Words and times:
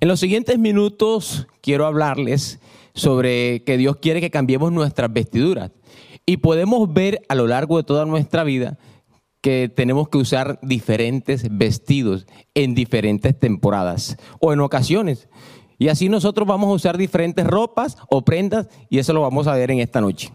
En 0.00 0.06
los 0.06 0.20
siguientes 0.20 0.58
minutos 0.58 1.48
quiero 1.60 1.84
hablarles 1.84 2.60
sobre 2.94 3.64
que 3.64 3.76
Dios 3.76 3.96
quiere 3.96 4.20
que 4.20 4.30
cambiemos 4.30 4.70
nuestras 4.70 5.12
vestiduras. 5.12 5.72
Y 6.24 6.36
podemos 6.36 6.92
ver 6.92 7.22
a 7.28 7.34
lo 7.34 7.46
largo 7.46 7.78
de 7.78 7.82
toda 7.82 8.04
nuestra 8.04 8.44
vida 8.44 8.78
que 9.40 9.68
tenemos 9.74 10.08
que 10.08 10.18
usar 10.18 10.58
diferentes 10.62 11.46
vestidos 11.50 12.26
en 12.54 12.74
diferentes 12.74 13.38
temporadas 13.38 14.16
o 14.40 14.52
en 14.52 14.60
ocasiones. 14.60 15.28
Y 15.78 15.88
así 15.88 16.08
nosotros 16.08 16.46
vamos 16.46 16.68
a 16.68 16.74
usar 16.74 16.96
diferentes 16.96 17.46
ropas 17.46 17.96
o 18.08 18.22
prendas 18.24 18.68
y 18.90 18.98
eso 18.98 19.12
lo 19.12 19.22
vamos 19.22 19.46
a 19.46 19.54
ver 19.54 19.70
en 19.70 19.80
esta 19.80 20.00
noche. 20.00 20.32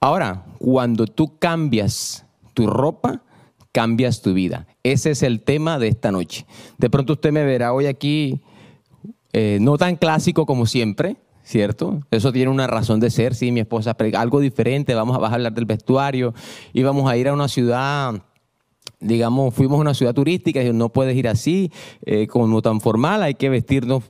Ahora, 0.00 0.46
cuando 0.58 1.06
tú 1.06 1.38
cambias 1.38 2.26
tu 2.54 2.66
ropa, 2.66 3.22
cambias 3.72 4.22
tu 4.22 4.34
vida. 4.34 4.66
Ese 4.82 5.10
es 5.10 5.22
el 5.22 5.42
tema 5.42 5.78
de 5.78 5.88
esta 5.88 6.12
noche. 6.12 6.46
De 6.78 6.90
pronto 6.90 7.14
usted 7.14 7.32
me 7.32 7.44
verá 7.44 7.72
hoy 7.72 7.86
aquí, 7.86 8.40
eh, 9.32 9.58
no 9.60 9.76
tan 9.76 9.96
clásico 9.96 10.46
como 10.46 10.66
siempre, 10.66 11.16
¿cierto? 11.42 12.00
Eso 12.10 12.32
tiene 12.32 12.50
una 12.50 12.66
razón 12.66 13.00
de 13.00 13.10
ser, 13.10 13.34
sí, 13.34 13.52
mi 13.52 13.60
esposa, 13.60 13.96
algo 14.14 14.40
diferente, 14.40 14.94
vamos 14.94 15.16
a, 15.16 15.26
hablar 15.26 15.52
del 15.52 15.64
vestuario 15.64 16.34
y 16.72 16.82
vamos 16.82 17.10
a 17.10 17.16
ir 17.16 17.28
a 17.28 17.32
una 17.32 17.48
ciudad, 17.48 18.22
digamos, 19.00 19.54
fuimos 19.54 19.78
a 19.78 19.80
una 19.80 19.94
ciudad 19.94 20.14
turística 20.14 20.62
y 20.62 20.72
no 20.72 20.90
puedes 20.90 21.16
ir 21.16 21.28
así, 21.28 21.72
eh, 22.02 22.26
como 22.26 22.60
tan 22.62 22.80
formal, 22.80 23.22
hay 23.22 23.34
que 23.34 23.48
vestirnos 23.48 24.04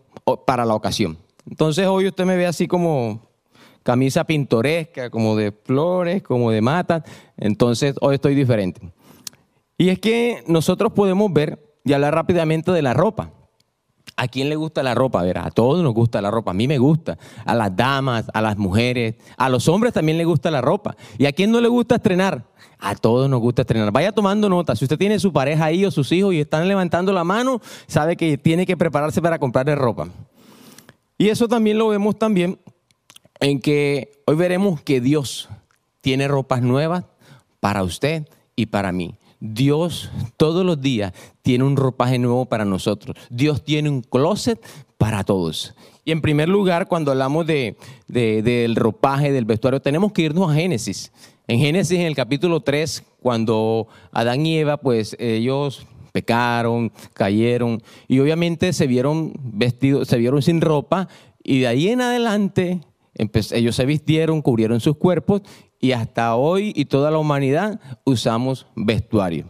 para 0.47 0.65
la 0.65 0.75
ocasión. 0.75 1.19
Entonces 1.49 1.87
hoy 1.87 2.09
usted 2.09 2.25
me 2.25 2.37
ve 2.37 2.47
así 2.47 2.67
como 2.67 3.29
camisa 3.83 4.25
pintoresca, 4.25 5.09
como 5.09 5.37
de 5.37 5.53
flores, 5.53 6.23
como 6.23 6.51
de 6.51 6.61
matas, 6.61 7.05
entonces 7.37 7.95
hoy 8.01 8.17
estoy 8.17 8.35
diferente. 8.35 8.93
Y 9.79 9.91
es 9.91 10.01
que 10.01 10.43
nosotros 10.47 10.93
podemos 10.93 11.33
ver 11.33 11.65
y 11.85 11.93
hablar 11.93 12.15
rápidamente 12.15 12.73
de 12.73 12.83
la 12.83 12.95
ropa. 12.95 13.33
¿A 14.21 14.27
quién 14.27 14.49
le 14.49 14.57
gusta 14.57 14.83
la 14.83 14.97
ropa? 14.97 15.21
A 15.21 15.23
ver, 15.23 15.39
a 15.39 15.49
todos 15.53 15.81
nos 15.81 15.95
gusta 15.95 16.21
la 16.21 16.29
ropa. 16.29 16.51
A 16.51 16.55
mí 16.55 16.67
me 16.67 16.77
gusta. 16.77 17.17
A 17.45 17.55
las 17.55 17.77
damas, 17.77 18.25
a 18.35 18.43
las 18.43 18.59
mujeres, 18.59 19.15
a 19.37 19.49
los 19.49 19.69
hombres 19.69 19.93
también 19.93 20.19
le 20.19 20.25
gusta 20.25 20.51
la 20.51 20.61
ropa. 20.61 20.97
¿Y 21.19 21.27
a 21.27 21.33
quién 21.33 21.53
no 21.53 21.61
le 21.61 21.69
gusta 21.69 21.95
estrenar? 21.95 22.43
A 22.81 22.97
todos 22.97 23.31
nos 23.31 23.39
gusta 23.39 23.63
estrenar. 23.63 23.93
Vaya 23.93 24.11
tomando 24.11 24.49
nota. 24.49 24.75
Si 24.75 24.85
usted 24.85 24.99
tiene 24.99 25.21
su 25.21 25.33
pareja 25.33 25.67
ahí 25.67 25.85
o 25.85 25.93
sus 25.93 26.11
hijos 26.11 26.35
y 26.35 26.41
están 26.41 26.67
levantando 26.67 27.13
la 27.13 27.23
mano, 27.23 27.61
sabe 27.87 28.17
que 28.17 28.37
tiene 28.37 28.67
que 28.67 28.77
prepararse 28.77 29.23
para 29.23 29.39
comprarle 29.39 29.77
ropa. 29.77 30.09
Y 31.17 31.29
eso 31.29 31.47
también 31.47 31.79
lo 31.79 31.87
vemos 31.87 32.19
también 32.19 32.59
en 33.39 33.61
que 33.61 34.21
hoy 34.27 34.35
veremos 34.35 34.81
que 34.83 35.01
Dios 35.01 35.49
tiene 36.01 36.27
ropas 36.27 36.61
nuevas 36.61 37.05
para 37.61 37.85
usted 37.85 38.29
y 38.57 38.67
para 38.67 38.91
mí. 38.91 39.15
Dios 39.41 40.11
todos 40.37 40.65
los 40.65 40.81
días 40.81 41.13
tiene 41.43 41.65
un 41.65 41.77
ropaje 41.77 42.19
nuevo 42.19 42.47
para 42.47 42.65
nosotros. 42.65 43.17
Dios 43.31 43.65
tiene 43.65 43.89
un 43.89 44.03
closet 44.03 44.61
para 44.97 45.25
todos. 45.25 45.75
Y 46.05 46.13
en 46.13 46.21
primer 46.21 46.49
lugar, 46.49 46.89
cuando 46.89 47.11
hablamos 47.11 47.47
de, 47.47 47.77
del 48.09 48.77
ropaje, 48.77 49.33
del 49.33 49.45
vestuario, 49.45 49.81
tenemos 49.81 50.13
que 50.13 50.23
irnos 50.23 50.51
a 50.51 50.55
Génesis. 50.55 51.13
En 51.47 51.59
Génesis, 51.59 51.99
en 51.99 52.07
el 52.07 52.15
capítulo 52.15 52.61
3, 52.61 53.05
cuando 53.21 53.89
Adán 54.13 54.45
y 54.45 54.59
Eva, 54.59 54.79
pues 54.79 55.17
ellos 55.19 55.87
pecaron, 56.13 56.91
cayeron 57.13 57.83
y 58.09 58.19
obviamente 58.19 58.73
se 58.73 58.87
vieron 58.87 59.33
vestidos, 59.41 60.09
se 60.09 60.19
vieron 60.19 60.43
sin 60.43 60.61
ropa 60.61 61.09
y 61.45 61.61
de 61.61 61.67
ahí 61.69 61.89
en 61.89 62.01
adelante 62.01 62.81
ellos 63.15 63.77
se 63.77 63.87
vistieron, 63.87 64.43
cubrieron 64.43 64.81
sus 64.81 64.97
cuerpos 64.97 65.43
y 65.81 65.93
hasta 65.93 66.35
hoy 66.37 66.73
y 66.75 66.87
toda 66.87 67.11
la 67.11 67.19
humanidad 67.19 67.81
usamos 68.05 68.67
vestuario. 68.75 69.47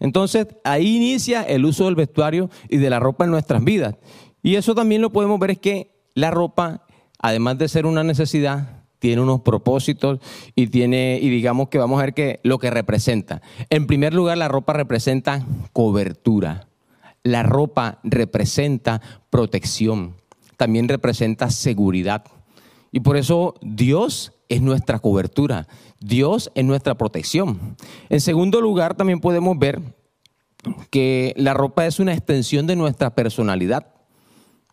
Entonces 0.00 0.48
ahí 0.64 0.96
inicia 0.96 1.42
el 1.42 1.64
uso 1.64 1.84
del 1.84 1.94
vestuario 1.94 2.50
y 2.68 2.78
de 2.78 2.90
la 2.90 3.00
ropa 3.00 3.24
en 3.24 3.30
nuestras 3.30 3.62
vidas. 3.62 3.94
Y 4.42 4.56
eso 4.56 4.74
también 4.74 5.00
lo 5.00 5.10
podemos 5.10 5.38
ver 5.38 5.52
es 5.52 5.58
que 5.58 5.92
la 6.14 6.30
ropa, 6.30 6.84
además 7.18 7.58
de 7.58 7.68
ser 7.68 7.86
una 7.86 8.02
necesidad, 8.02 8.82
tiene 8.98 9.22
unos 9.22 9.40
propósitos 9.40 10.20
y 10.54 10.68
tiene, 10.68 11.18
y 11.20 11.28
digamos 11.28 11.68
que 11.68 11.78
vamos 11.78 11.98
a 11.98 12.04
ver 12.04 12.14
que 12.14 12.40
lo 12.44 12.58
que 12.58 12.70
representa. 12.70 13.42
En 13.70 13.86
primer 13.86 14.14
lugar, 14.14 14.38
la 14.38 14.48
ropa 14.48 14.72
representa 14.72 15.44
cobertura. 15.72 16.68
La 17.24 17.42
ropa 17.42 17.98
representa 18.04 19.00
protección. 19.30 20.14
También 20.56 20.88
representa 20.88 21.50
seguridad. 21.50 22.24
Y 22.92 23.00
por 23.00 23.16
eso 23.16 23.54
Dios 23.60 24.34
es 24.52 24.62
nuestra 24.62 24.98
cobertura, 24.98 25.66
Dios 26.00 26.50
es 26.54 26.64
nuestra 26.64 26.96
protección. 26.96 27.76
En 28.08 28.20
segundo 28.20 28.60
lugar, 28.60 28.94
también 28.94 29.20
podemos 29.20 29.58
ver 29.58 29.80
que 30.90 31.32
la 31.36 31.54
ropa 31.54 31.86
es 31.86 31.98
una 31.98 32.12
extensión 32.12 32.66
de 32.66 32.76
nuestra 32.76 33.14
personalidad. 33.14 33.86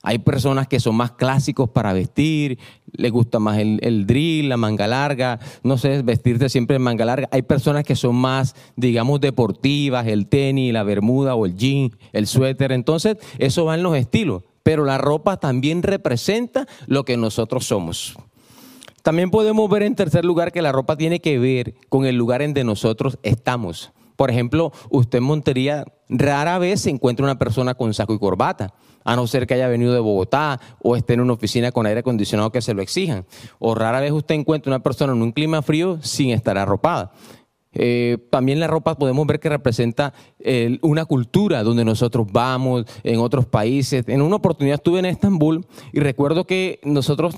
Hay 0.01 0.19
personas 0.19 0.67
que 0.67 0.79
son 0.79 0.95
más 0.95 1.12
clásicos 1.12 1.69
para 1.72 1.91
vestir, 1.91 2.57
les 2.94 3.12
gusta 3.12 3.40
más 3.40 3.57
el, 3.57 4.07
drill, 4.07 4.47
la 4.47 4.56
manga 4.56 4.88
larga, 4.88 5.40
no 5.62 5.78
sé, 5.78 6.01
vestirse 6.03 6.47
siempre 6.47 6.78
en 6.78 6.81
manga 6.81 7.03
larga. 7.03 7.28
Hay 7.31 7.41
personas 7.41 7.84
que 7.84 7.96
son 7.96 8.16
más, 8.16 8.56
digamos, 8.78 9.19
deportivas, 9.19 10.07
el 10.07 10.28
tenis, 10.28 10.72
la 10.72 10.84
bermuda 10.84 11.35
o 11.35 11.46
el 11.46 11.57
jean, 11.57 11.91
el 12.13 12.28
suéter. 12.28 12.72
Entonces, 12.72 13.17
eso 13.40 13.66
va 13.66 13.75
en 13.75 13.84
los 13.84 13.96
estilos. 13.97 14.44
Pero 14.63 14.85
la 14.85 14.97
ropa 14.97 15.38
también 15.38 15.84
representa 15.84 16.66
lo 16.88 17.03
que 17.03 17.17
nosotros 17.17 17.66
somos. 17.66 18.16
También 19.04 19.32
podemos 19.32 19.70
ver 19.70 19.84
en 19.84 19.96
tercer 19.96 20.26
lugar 20.26 20.52
que 20.52 20.62
la 20.62 20.72
ropa 20.72 20.98
tiene 20.98 21.20
que 21.20 21.40
ver 21.40 21.76
con 21.90 22.06
el 22.06 22.16
lugar 22.16 22.42
en 22.42 22.50
donde 22.50 22.64
nosotros 22.64 23.18
estamos. 23.24 23.92
Por 24.16 24.30
ejemplo, 24.30 24.74
usted 24.90 25.20
en 25.20 25.24
Montería 25.24 25.86
rara 26.10 26.58
vez 26.58 26.82
se 26.82 26.90
encuentra 26.90 27.24
una 27.24 27.40
persona 27.40 27.76
con 27.76 27.94
saco 27.94 28.14
y 28.14 28.20
corbata, 28.20 28.74
a 29.06 29.16
no 29.16 29.28
ser 29.28 29.48
que 29.48 29.54
haya 29.54 29.70
venido 29.70 29.94
de 29.94 30.00
Bogotá 30.02 30.59
o 30.84 30.98
esté 30.98 31.14
en 31.14 31.22
una 31.22 31.34
oficina 31.34 31.72
con 31.72 31.86
aire 31.86 32.02
acondicionado 32.02 32.52
que 32.52 32.62
se 32.62 32.74
lo 32.74 32.82
exijan. 32.82 33.26
O 33.59 33.76
rara 33.76 34.02
vez 34.02 34.12
usted 34.12 34.36
encuentra 34.36 34.72
una 34.72 34.84
persona 34.84 35.14
en 35.14 35.22
un 35.22 35.32
clima 35.32 35.62
frío 35.62 36.00
sin 36.02 36.32
estar 36.32 36.58
arropada. 36.58 37.14
Eh, 37.72 38.18
también 38.32 38.59
la 38.59 38.68
ropa 38.68 38.96
podemos 38.96 39.28
ver 39.28 39.40
que 39.40 39.48
representa 39.48 40.14
una 40.82 41.06
cultura 41.06 41.64
donde 41.64 41.86
nosotros 41.86 42.28
vamos, 42.32 42.86
en 43.04 43.20
otros 43.20 43.46
países. 43.46 44.04
En 44.08 44.22
una 44.22 44.38
oportunidad 44.38 44.76
estuve 44.76 45.00
en 45.00 45.06
Estambul 45.06 45.66
y 45.94 46.00
recuerdo 46.00 46.46
que 46.46 46.80
nosotros 46.84 47.36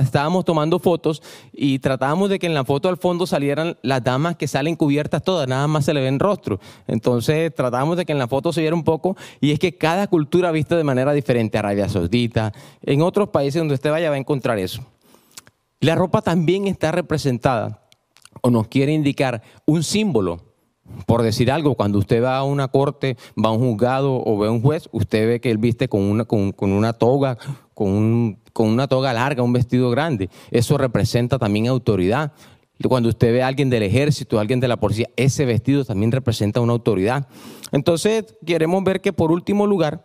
estábamos 0.00 0.44
tomando 0.44 0.78
fotos 0.78 1.22
y 1.52 1.78
tratábamos 1.78 2.30
de 2.30 2.38
que 2.38 2.46
en 2.46 2.54
la 2.54 2.64
foto 2.64 2.88
al 2.88 2.96
fondo 2.96 3.26
salieran 3.26 3.76
las 3.82 4.02
damas 4.04 4.36
que 4.36 4.48
salen 4.48 4.76
cubiertas 4.76 5.22
todas, 5.22 5.48
nada 5.48 5.66
más 5.66 5.84
se 5.84 5.94
le 5.94 6.00
ven 6.00 6.18
rostro. 6.18 6.60
Entonces 6.86 7.54
tratábamos 7.54 7.96
de 7.96 8.04
que 8.04 8.12
en 8.12 8.18
la 8.18 8.28
foto 8.28 8.52
se 8.52 8.60
viera 8.60 8.76
un 8.76 8.84
poco 8.84 9.16
y 9.40 9.52
es 9.52 9.58
que 9.58 9.76
cada 9.76 10.06
cultura 10.06 10.50
vista 10.50 10.76
de 10.76 10.84
manera 10.84 11.12
diferente, 11.12 11.58
Arabia 11.58 11.88
Saudita, 11.88 12.52
en 12.82 13.02
otros 13.02 13.28
países 13.30 13.60
donde 13.60 13.74
usted 13.74 13.90
vaya 13.90 14.10
va 14.10 14.16
a 14.16 14.18
encontrar 14.18 14.58
eso. 14.58 14.84
La 15.80 15.96
ropa 15.96 16.22
también 16.22 16.68
está 16.68 16.92
representada 16.92 17.82
o 18.40 18.50
nos 18.50 18.68
quiere 18.68 18.92
indicar 18.92 19.42
un 19.66 19.82
símbolo. 19.82 20.40
Por 21.06 21.22
decir 21.22 21.50
algo, 21.50 21.74
cuando 21.74 21.98
usted 21.98 22.22
va 22.22 22.36
a 22.36 22.44
una 22.44 22.68
corte, 22.68 23.16
va 23.42 23.48
a 23.48 23.52
un 23.52 23.60
juzgado 23.60 24.22
o 24.24 24.38
ve 24.38 24.48
a 24.48 24.50
un 24.50 24.60
juez, 24.60 24.88
usted 24.92 25.26
ve 25.26 25.40
que 25.40 25.50
él 25.50 25.58
viste 25.58 25.88
con 25.88 26.02
una, 26.02 26.24
con, 26.24 26.52
una 26.60 26.92
toga, 26.92 27.38
con, 27.74 28.38
con 28.52 28.68
una 28.68 28.88
toga 28.88 29.12
larga, 29.12 29.42
un 29.42 29.52
vestido 29.52 29.90
grande. 29.90 30.30
Eso 30.50 30.78
representa 30.78 31.38
también 31.38 31.68
autoridad. 31.68 32.32
Cuando 32.88 33.08
usted 33.08 33.32
ve 33.32 33.42
a 33.42 33.46
alguien 33.46 33.70
del 33.70 33.84
ejército, 33.84 34.40
alguien 34.40 34.60
de 34.60 34.68
la 34.68 34.78
policía, 34.78 35.08
ese 35.16 35.44
vestido 35.44 35.84
también 35.84 36.10
representa 36.10 36.60
una 36.60 36.72
autoridad. 36.72 37.28
Entonces, 37.70 38.34
queremos 38.44 38.82
ver 38.82 39.00
que 39.00 39.12
por 39.12 39.30
último 39.30 39.66
lugar, 39.66 40.04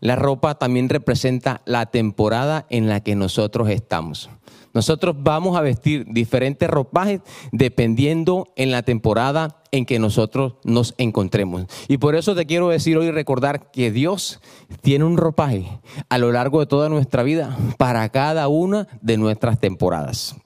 la 0.00 0.14
ropa 0.14 0.56
también 0.56 0.88
representa 0.88 1.62
la 1.64 1.86
temporada 1.86 2.66
en 2.70 2.88
la 2.88 3.00
que 3.00 3.16
nosotros 3.16 3.70
estamos. 3.70 4.30
Nosotros 4.72 5.16
vamos 5.18 5.56
a 5.56 5.62
vestir 5.62 6.04
diferentes 6.06 6.68
ropajes 6.68 7.22
dependiendo 7.50 8.46
en 8.56 8.70
la 8.70 8.82
temporada 8.82 9.62
en 9.76 9.86
que 9.86 9.98
nosotros 9.98 10.54
nos 10.64 10.94
encontremos. 10.98 11.66
Y 11.88 11.98
por 11.98 12.14
eso 12.14 12.34
te 12.34 12.46
quiero 12.46 12.68
decir 12.68 12.96
hoy 12.96 13.10
recordar 13.10 13.70
que 13.70 13.90
Dios 13.90 14.40
tiene 14.82 15.04
un 15.04 15.16
ropaje 15.16 15.80
a 16.08 16.18
lo 16.18 16.32
largo 16.32 16.60
de 16.60 16.66
toda 16.66 16.88
nuestra 16.88 17.22
vida 17.22 17.56
para 17.78 18.08
cada 18.08 18.48
una 18.48 18.88
de 19.00 19.16
nuestras 19.16 19.60
temporadas. 19.60 20.36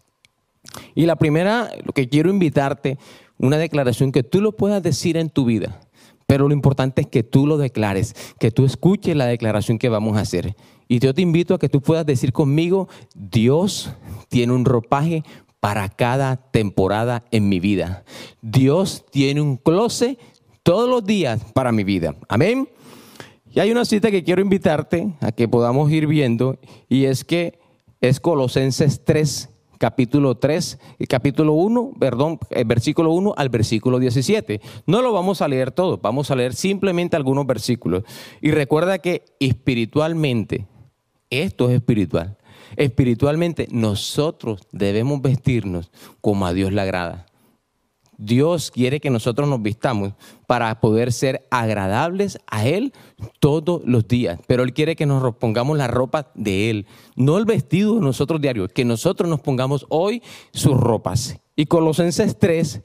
Y 0.95 1.07
la 1.07 1.17
primera, 1.17 1.71
lo 1.85 1.93
que 1.93 2.09
quiero 2.09 2.31
invitarte, 2.31 2.99
una 3.39 3.57
declaración 3.57 4.13
que 4.13 4.23
tú 4.23 4.41
lo 4.41 4.53
puedas 4.53 4.83
decir 4.83 5.17
en 5.17 5.31
tu 5.31 5.45
vida. 5.45 5.81
Pero 6.27 6.47
lo 6.47 6.55
importante 6.55 7.01
es 7.01 7.09
que 7.09 7.25
tú 7.25 7.47
lo 7.47 7.59
declares, 7.59 8.15
que 8.39 8.53
tú 8.53 8.65
escuches 8.65 9.17
la 9.17 9.27
declaración 9.27 9.79
que 9.79 9.89
vamos 9.89 10.17
a 10.17 10.21
hacer. 10.21 10.55
Y 10.87 11.01
yo 11.01 11.13
te 11.13 11.23
invito 11.23 11.55
a 11.55 11.59
que 11.59 11.69
tú 11.69 11.81
puedas 11.81 12.07
decir 12.07 12.33
conmigo, 12.33 12.89
Dios 13.15 13.91
tiene 14.29 14.53
un 14.53 14.65
ropaje 14.65 15.25
para 15.61 15.89
cada 15.91 16.37
temporada 16.37 17.25
en 17.31 17.49
mi 17.49 17.61
vida. 17.61 18.05
Dios 18.41 19.05
tiene 19.11 19.41
un 19.41 19.57
closet 19.57 20.19
todos 20.63 20.89
los 20.89 21.05
días 21.05 21.45
para 21.55 21.71
mi 21.71 21.85
vida. 21.85 22.17
Amén. 22.29 22.69
Y 23.53 23.61
hay 23.61 23.71
una 23.71 23.85
cita 23.85 24.11
que 24.11 24.25
quiero 24.25 24.41
invitarte 24.41 25.13
a 25.21 25.33
que 25.33 25.49
podamos 25.49 25.91
ir 25.91 26.07
viendo 26.07 26.59
y 26.89 27.05
es 27.05 27.25
que 27.25 27.59
es 28.01 28.21
Colosenses 28.21 29.05
3, 29.05 29.51
capítulo 29.79 30.37
3, 30.37 30.79
capítulo 31.09 31.55
1, 31.55 31.93
perdón, 31.99 32.39
eh, 32.51 32.65
versículo 32.65 33.13
1 33.13 33.35
al 33.37 33.49
versículo 33.49 33.99
17. 33.99 34.61
No 34.87 35.03
lo 35.03 35.13
vamos 35.13 35.43
a 35.43 35.49
leer 35.49 35.73
todo, 35.73 35.99
vamos 35.99 36.31
a 36.31 36.37
leer 36.37 36.55
simplemente 36.55 37.17
algunos 37.17 37.47
versículos. 37.47 38.05
Y 38.41 38.53
recuerda 38.53 38.99
que 39.01 39.25
espiritualmente, 39.41 40.67
esto 41.29 41.69
es 41.69 41.77
espiritual. 41.77 42.37
Espiritualmente 42.77 43.69
nosotros 43.71 44.61
debemos 44.73 45.21
vestirnos 45.23 45.91
como 46.21 46.47
a 46.47 46.53
Dios 46.53 46.73
le 46.73 46.81
agrada. 46.81 47.27
Dios 48.23 48.71
quiere 48.71 49.01
que 49.01 49.09
nosotros 49.09 49.49
nos 49.49 49.63
vistamos 49.63 50.13
para 50.47 50.79
poder 50.81 51.11
ser 51.11 51.47
agradables 51.51 52.39
a 52.47 52.67
Él 52.67 52.93
todos 53.39 53.81
los 53.87 54.07
días. 54.07 54.39
Pero 54.47 54.63
Él 54.63 54.75
quiere 54.75 54.95
que 54.95 55.07
nos 55.07 55.35
pongamos 55.37 55.79
la 55.79 55.87
ropa 55.87 56.31
de 56.35 56.69
Él, 56.69 56.87
no 57.17 57.39
el 57.39 57.47
vestido 57.47 57.95
de 57.95 58.03
nosotros 58.03 58.41
diario, 58.41 58.69
que 58.69 58.85
nosotros 58.85 59.29
nos 59.29 59.41
pongamos 59.41 59.87
hoy 59.89 60.23
sus 60.53 60.77
ropas. 60.77 61.41
Y 61.57 61.65
Colosenses 61.65 62.39
3 62.39 62.83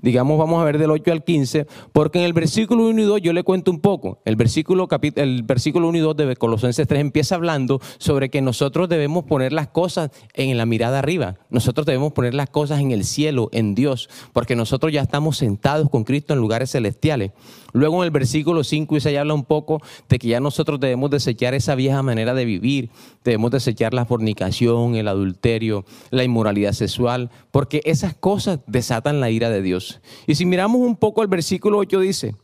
digamos, 0.00 0.38
vamos 0.38 0.60
a 0.60 0.64
ver 0.64 0.78
del 0.78 0.90
8 0.90 1.12
al 1.12 1.24
15, 1.24 1.66
porque 1.92 2.18
en 2.18 2.24
el 2.24 2.32
versículo 2.32 2.86
1 2.86 3.00
y 3.00 3.04
2 3.04 3.20
yo 3.22 3.32
le 3.32 3.42
cuento 3.42 3.70
un 3.70 3.80
poco. 3.80 4.20
El 4.24 4.36
versículo, 4.36 4.88
el 5.16 5.42
versículo 5.42 5.88
1 5.88 5.98
y 5.98 6.00
2 6.00 6.16
de 6.16 6.36
Colosenses 6.36 6.86
3 6.86 7.00
empieza 7.00 7.34
hablando 7.34 7.80
sobre 7.98 8.30
que 8.30 8.40
nosotros 8.40 8.88
debemos 8.88 9.24
poner 9.24 9.52
las 9.52 9.68
cosas 9.68 10.10
en 10.34 10.56
la 10.56 10.66
mirada 10.66 10.98
arriba. 10.98 11.36
Nosotros 11.50 11.86
debemos 11.86 12.12
poner 12.12 12.34
las 12.34 12.50
cosas 12.50 12.80
en 12.80 12.90
el 12.90 13.04
cielo, 13.04 13.48
en 13.52 13.74
Dios, 13.74 14.08
porque 14.32 14.56
nosotros 14.56 14.92
ya 14.92 15.02
estamos 15.02 15.36
sentados 15.36 15.90
con 15.90 16.04
Cristo 16.04 16.34
en 16.34 16.40
lugares 16.40 16.70
celestiales. 16.70 17.32
Luego 17.72 17.98
en 17.98 18.04
el 18.04 18.10
versículo 18.10 18.64
5 18.64 18.96
y 18.96 19.00
6 19.00 19.18
habla 19.18 19.34
un 19.34 19.44
poco 19.44 19.82
de 20.08 20.18
que 20.18 20.28
ya 20.28 20.40
nosotros 20.40 20.80
debemos 20.80 21.10
desechar 21.10 21.54
esa 21.54 21.74
vieja 21.74 22.02
manera 22.02 22.34
de 22.34 22.44
vivir, 22.44 22.90
debemos 23.24 23.50
desechar 23.50 23.92
la 23.94 24.06
fornicación, 24.06 24.94
el 24.94 25.08
adulterio, 25.08 25.84
la 26.10 26.24
inmoralidad 26.24 26.72
sexual, 26.72 27.30
porque 27.50 27.82
esas 27.84 28.14
cosas 28.14 28.60
desatan 28.66 29.20
la 29.20 29.30
ira 29.30 29.50
de 29.50 29.62
Dios. 29.62 29.87
Y 30.26 30.34
si 30.34 30.46
miramos 30.46 30.80
un 30.80 30.96
poco 30.96 31.22
el 31.22 31.28
versículo 31.28 31.78
8 31.78 32.00
dice, 32.00 32.34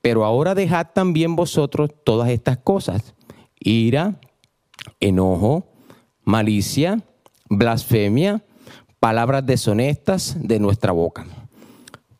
pero 0.00 0.24
ahora 0.24 0.54
dejad 0.54 0.88
también 0.92 1.36
vosotros 1.36 1.90
todas 2.04 2.28
estas 2.30 2.58
cosas, 2.58 3.14
ira, 3.58 4.20
enojo, 5.00 5.64
malicia, 6.24 7.02
blasfemia, 7.48 8.44
palabras 9.00 9.46
deshonestas 9.46 10.36
de 10.40 10.58
nuestra 10.58 10.92
boca. 10.92 11.26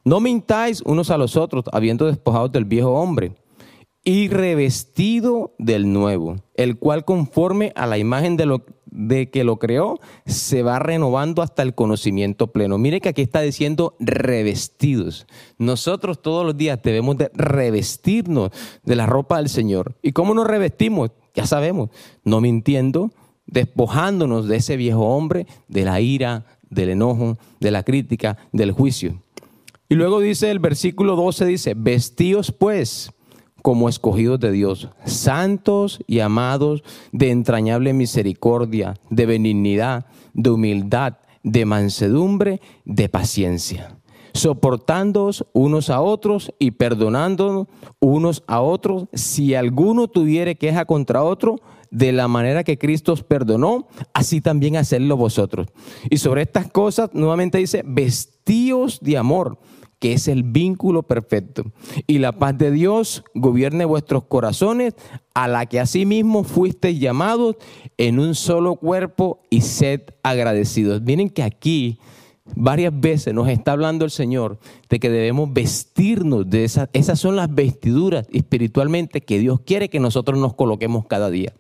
No 0.05 0.21
mintáis 0.21 0.81
unos 0.83 1.11
a 1.11 1.17
los 1.17 1.37
otros, 1.37 1.65
habiendo 1.73 2.07
despojado 2.07 2.49
del 2.49 2.65
viejo 2.65 2.91
hombre 2.91 3.33
y 4.05 4.29
revestido 4.29 5.55
del 5.59 5.93
nuevo, 5.93 6.37
el 6.55 6.79
cual 6.79 7.05
conforme 7.05 7.73
a 7.77 7.87
la 7.87 7.99
imagen 7.99 8.37
de, 8.37 8.47
lo, 8.47 8.65
de 8.87 9.31
que 9.31 9.45
lo 9.45 9.59
creó, 9.59 10.01
se 10.27 10.63
va 10.63 10.81
renovando 10.81 11.41
hasta 11.41 11.63
el 11.63 11.75
conocimiento 11.75 12.49
pleno. 12.49 12.79
Mire 12.79 13.01
que 13.01 13.11
aquí 13.11 13.23
está 13.23 13.41
diciendo 13.43 13.95
revestidos. 14.01 15.27
Nosotros 15.57 16.21
todos 16.21 16.45
los 16.45 16.57
días 16.57 16.81
debemos 16.83 17.17
de 17.17 17.31
revestirnos 17.35 18.51
de 18.83 18.97
la 18.97 19.07
ropa 19.07 19.37
del 19.37 19.49
Señor. 19.49 19.97
¿Y 20.03 20.13
cómo 20.13 20.35
nos 20.35 20.49
revestimos? 20.49 21.11
Ya 21.35 21.47
sabemos, 21.47 21.91
no 22.25 22.41
mintiendo, 22.41 23.13
despojándonos 23.47 24.49
de 24.49 24.57
ese 24.57 24.77
viejo 24.77 25.07
hombre, 25.07 25.47
de 25.69 25.85
la 25.85 26.01
ira, 26.01 26.45
del 26.69 26.91
enojo, 26.91 27.39
de 27.61 27.71
la 27.71 27.85
crítica, 27.85 28.37
del 28.53 28.73
juicio. 28.73 29.23
Y 29.89 29.95
luego 29.95 30.21
dice 30.21 30.51
el 30.51 30.59
versículo 30.59 31.17
12, 31.17 31.45
dice, 31.45 31.75
vestíos 31.77 32.51
pues 32.51 33.13
como 33.63 33.89
escogidos 33.89 34.41
de 34.41 34.51
Dios, 34.51 34.89
santos 35.05 36.01
y 36.07 36.19
amados 36.21 36.83
de 37.13 37.31
entrañable 37.31 37.93
misericordia, 37.93 38.95
de 39.09 39.27
benignidad, 39.27 40.07
de 40.35 40.51
humildad, 40.51 41.15
de 41.45 41.65
mansedumbre, 41.65 42.61
de 42.85 43.09
paciencia, 43.09 43.97
soportándoos 44.35 45.47
unos 45.53 45.91
a 45.91 46.01
otros 46.01 46.53
y 46.59 46.73
perdonándonos 46.73 47.69
unos 48.01 48.43
a 48.47 48.61
otros, 48.61 49.07
si 49.13 49.55
alguno 49.55 50.09
tuviere 50.09 50.57
queja 50.57 50.85
contra 50.85 51.23
otro, 51.23 51.61
de 51.91 52.11
la 52.11 52.27
manera 52.27 52.65
que 52.65 52.79
Cristo 52.79 53.13
os 53.13 53.23
perdonó, 53.23 53.87
así 54.15 54.41
también 54.41 54.77
hacerlo 54.77 55.17
vosotros. 55.17 55.69
Y 56.09 56.17
sobre 56.17 56.43
estas 56.43 56.71
cosas, 56.71 57.11
nuevamente 57.13 57.59
dice, 57.59 57.83
vestíos 57.87 58.99
de 59.01 59.19
amor 59.19 59.59
que 60.03 60.15
es 60.15 60.27
el 60.27 60.43
vínculo 60.43 61.05
perfecto. 61.05 61.63
Y 62.09 62.19
la 62.19 62.33
paz 62.33 62.59
de 62.59 62.73
Dios 62.73 63.23
gobierne 63.35 63.85
vuestros 63.85 64.25
corazones, 64.25 64.95
a 65.33 65.47
la 65.47 65.67
que 65.67 65.79
asimismo 65.79 66.43
fuisteis 66.43 66.99
llamados 66.99 67.55
en 67.99 68.19
un 68.19 68.35
solo 68.35 68.75
cuerpo 68.75 69.43
y 69.49 69.61
sed 69.61 70.01
agradecidos. 70.25 71.03
Miren 71.03 71.31
que 71.31 71.45
aquí 71.45 72.01
varias 72.57 72.93
veces 72.99 73.33
nos 73.33 73.49
está 73.49 73.73
hablando 73.73 74.05
el 74.05 74.11
Señor 74.11 74.59
de 74.91 74.99
que 74.99 75.09
debemos 75.09 75.53
vestirnos 75.53 76.51
de 76.51 76.65
esas, 76.65 76.89
esas 76.95 77.21
son 77.21 77.37
las 77.37 77.55
vestiduras 77.55 78.27
espiritualmente 78.33 79.21
que 79.21 79.39
Dios 79.39 79.61
quiere 79.61 79.89
que 79.89 80.01
nosotros 80.01 80.37
nos 80.37 80.55
coloquemos 80.55 81.07
cada 81.07 81.31
día 81.31 81.55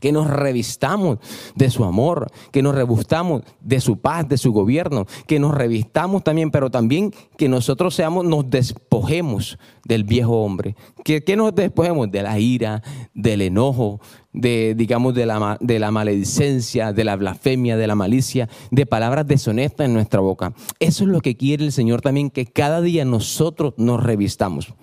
que 0.00 0.12
nos 0.12 0.28
revistamos 0.28 1.18
de 1.54 1.70
su 1.70 1.84
amor, 1.84 2.30
que 2.52 2.62
nos 2.62 2.74
revistamos 2.74 3.42
de 3.60 3.80
su 3.80 3.98
paz, 3.98 4.28
de 4.28 4.38
su 4.38 4.52
gobierno, 4.52 5.06
que 5.26 5.38
nos 5.38 5.54
revistamos 5.54 6.24
también, 6.24 6.50
pero 6.50 6.70
también 6.70 7.12
que 7.36 7.48
nosotros 7.48 7.94
seamos, 7.94 8.24
nos 8.24 8.48
despojemos 8.50 9.58
del 9.84 10.04
viejo 10.04 10.42
hombre, 10.42 10.74
que, 11.04 11.36
nos 11.36 11.54
despojemos 11.54 12.10
de 12.10 12.22
la 12.22 12.38
ira, 12.38 12.82
del 13.14 13.42
enojo, 13.42 14.00
de, 14.32 14.74
digamos, 14.76 15.14
de 15.14 15.26
la, 15.26 15.56
de 15.60 15.78
la 15.78 15.90
maledicencia, 15.90 16.92
de 16.92 17.04
la 17.04 17.16
blasfemia, 17.16 17.76
de 17.76 17.86
la 17.86 17.94
malicia, 17.94 18.48
de 18.70 18.86
palabras 18.86 19.26
deshonestas 19.26 19.86
en 19.86 19.94
nuestra 19.94 20.20
boca. 20.20 20.52
Eso 20.80 21.04
es 21.04 21.10
lo 21.10 21.20
que 21.20 21.36
quiere 21.36 21.64
el 21.64 21.72
Señor 21.72 22.00
también, 22.00 22.30
que 22.30 22.46
cada 22.46 22.80
día 22.80 23.04
nosotros 23.04 23.74
nos 23.76 24.02
revistamos. 24.02 24.74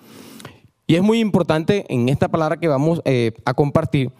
Y 0.86 0.96
es 0.96 1.02
muy 1.02 1.20
importante 1.20 1.86
en 1.88 2.08
esta 2.08 2.28
palabra 2.28 2.58
que 2.58 2.68
vamos 2.68 3.00
eh, 3.04 3.32
a 3.44 3.54
compartir, 3.54 4.10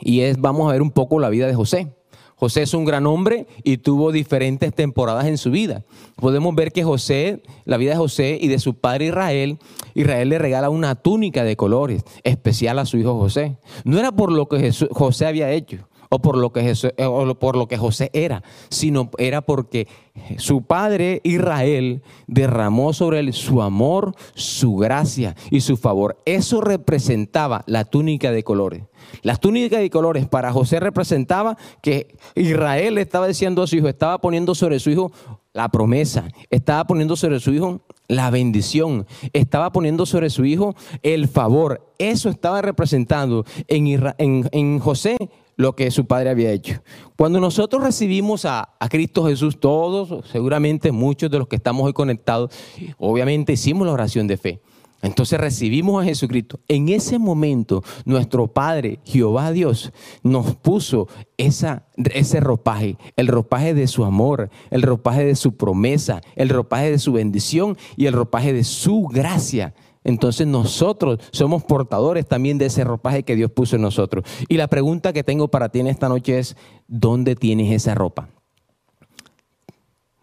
y 0.00 0.20
es, 0.20 0.40
vamos 0.40 0.68
a 0.68 0.72
ver 0.72 0.82
un 0.82 0.90
poco 0.90 1.18
la 1.18 1.28
vida 1.28 1.46
de 1.46 1.54
José. 1.54 1.88
José 2.36 2.62
es 2.62 2.72
un 2.72 2.84
gran 2.84 3.04
hombre 3.06 3.48
y 3.64 3.78
tuvo 3.78 4.12
diferentes 4.12 4.72
temporadas 4.72 5.26
en 5.26 5.38
su 5.38 5.50
vida. 5.50 5.84
Podemos 6.14 6.54
ver 6.54 6.70
que 6.70 6.84
José, 6.84 7.42
la 7.64 7.76
vida 7.78 7.90
de 7.90 7.96
José 7.96 8.38
y 8.40 8.46
de 8.46 8.60
su 8.60 8.74
padre 8.74 9.06
Israel, 9.06 9.58
Israel 9.94 10.28
le 10.28 10.38
regala 10.38 10.70
una 10.70 10.94
túnica 10.94 11.42
de 11.42 11.56
colores 11.56 12.04
especial 12.22 12.78
a 12.78 12.86
su 12.86 12.96
hijo 12.96 13.18
José. 13.18 13.58
No 13.82 13.98
era 13.98 14.12
por 14.12 14.30
lo 14.30 14.46
que 14.46 14.72
José 14.92 15.26
había 15.26 15.50
hecho 15.50 15.87
o 16.08 16.20
por 16.20 16.36
lo 16.36 16.52
que 16.52 16.74
o 17.06 17.34
por 17.34 17.56
lo 17.56 17.68
que 17.68 17.76
José 17.76 18.10
era, 18.12 18.42
sino 18.68 19.10
era 19.18 19.42
porque 19.42 19.88
su 20.36 20.62
padre 20.62 21.20
Israel 21.24 22.02
derramó 22.26 22.92
sobre 22.92 23.20
él 23.20 23.32
su 23.32 23.62
amor, 23.62 24.14
su 24.34 24.76
gracia 24.76 25.36
y 25.50 25.60
su 25.60 25.76
favor. 25.76 26.20
Eso 26.24 26.60
representaba 26.60 27.62
la 27.66 27.84
túnica 27.84 28.32
de 28.32 28.44
colores. 28.44 28.84
La 29.22 29.36
túnica 29.36 29.78
de 29.78 29.90
colores 29.90 30.26
para 30.26 30.52
José 30.52 30.80
representaba 30.80 31.56
que 31.82 32.16
Israel 32.34 32.98
estaba 32.98 33.26
diciendo 33.26 33.62
a 33.62 33.66
su 33.66 33.76
hijo, 33.76 33.88
estaba 33.88 34.20
poniendo 34.20 34.54
sobre 34.54 34.80
su 34.80 34.90
hijo 34.90 35.12
la 35.52 35.68
promesa, 35.70 36.28
estaba 36.50 36.86
poniendo 36.86 37.16
sobre 37.16 37.40
su 37.40 37.52
hijo 37.52 37.80
la 38.08 38.30
bendición, 38.30 39.06
estaba 39.34 39.70
poniendo 39.70 40.06
sobre 40.06 40.30
su 40.30 40.44
hijo 40.44 40.74
el 41.02 41.28
favor. 41.28 41.92
Eso 41.98 42.30
estaba 42.30 42.62
representando 42.62 43.44
en, 43.68 44.78
José 44.80 45.16
lo 45.56 45.76
que 45.76 45.90
su 45.90 46.06
padre 46.06 46.30
había 46.30 46.50
hecho. 46.50 46.82
Cuando 47.16 47.38
nosotros 47.40 47.82
recibimos 47.82 48.44
a, 48.44 48.76
Cristo 48.88 49.26
Jesús, 49.26 49.60
todos, 49.60 50.26
seguramente 50.30 50.90
muchos 50.90 51.30
de 51.30 51.38
los 51.38 51.48
que 51.48 51.56
estamos 51.56 51.84
hoy 51.84 51.92
conectados, 51.92 52.50
obviamente 52.96 53.52
hicimos 53.52 53.86
la 53.86 53.92
oración 53.92 54.26
de 54.26 54.36
fe. 54.36 54.60
Entonces 55.02 55.38
recibimos 55.38 56.02
a 56.02 56.04
Jesucristo. 56.04 56.60
En 56.68 56.88
ese 56.88 57.18
momento, 57.18 57.82
nuestro 58.04 58.48
Padre, 58.48 59.00
Jehová 59.04 59.52
Dios, 59.52 59.92
nos 60.22 60.56
puso 60.56 61.08
ese 61.36 62.40
ropaje, 62.40 62.96
el 63.16 63.28
ropaje 63.28 63.74
de 63.74 63.86
su 63.86 64.04
amor, 64.04 64.50
el 64.70 64.82
ropaje 64.82 65.24
de 65.24 65.36
su 65.36 65.56
promesa, 65.56 66.20
el 66.34 66.48
ropaje 66.48 66.90
de 66.90 66.98
su 66.98 67.12
bendición 67.12 67.76
y 67.96 68.06
el 68.06 68.14
ropaje 68.14 68.52
de 68.52 68.64
su 68.64 69.04
gracia 69.04 69.74
entonces 70.08 70.46
nosotros 70.46 71.20
somos 71.32 71.64
portadores 71.64 72.26
también 72.26 72.56
de 72.56 72.66
ese 72.66 72.82
ropaje 72.82 73.24
que 73.24 73.36
Dios 73.36 73.50
puso 73.50 73.76
en 73.76 73.82
nosotros. 73.82 74.24
Y 74.48 74.56
la 74.56 74.68
pregunta 74.68 75.12
que 75.12 75.22
tengo 75.22 75.48
para 75.48 75.68
ti 75.68 75.80
en 75.80 75.86
esta 75.86 76.08
noche 76.08 76.38
es, 76.38 76.56
¿dónde 76.86 77.36
tienes 77.36 77.70
esa 77.72 77.94
ropa? 77.94 78.30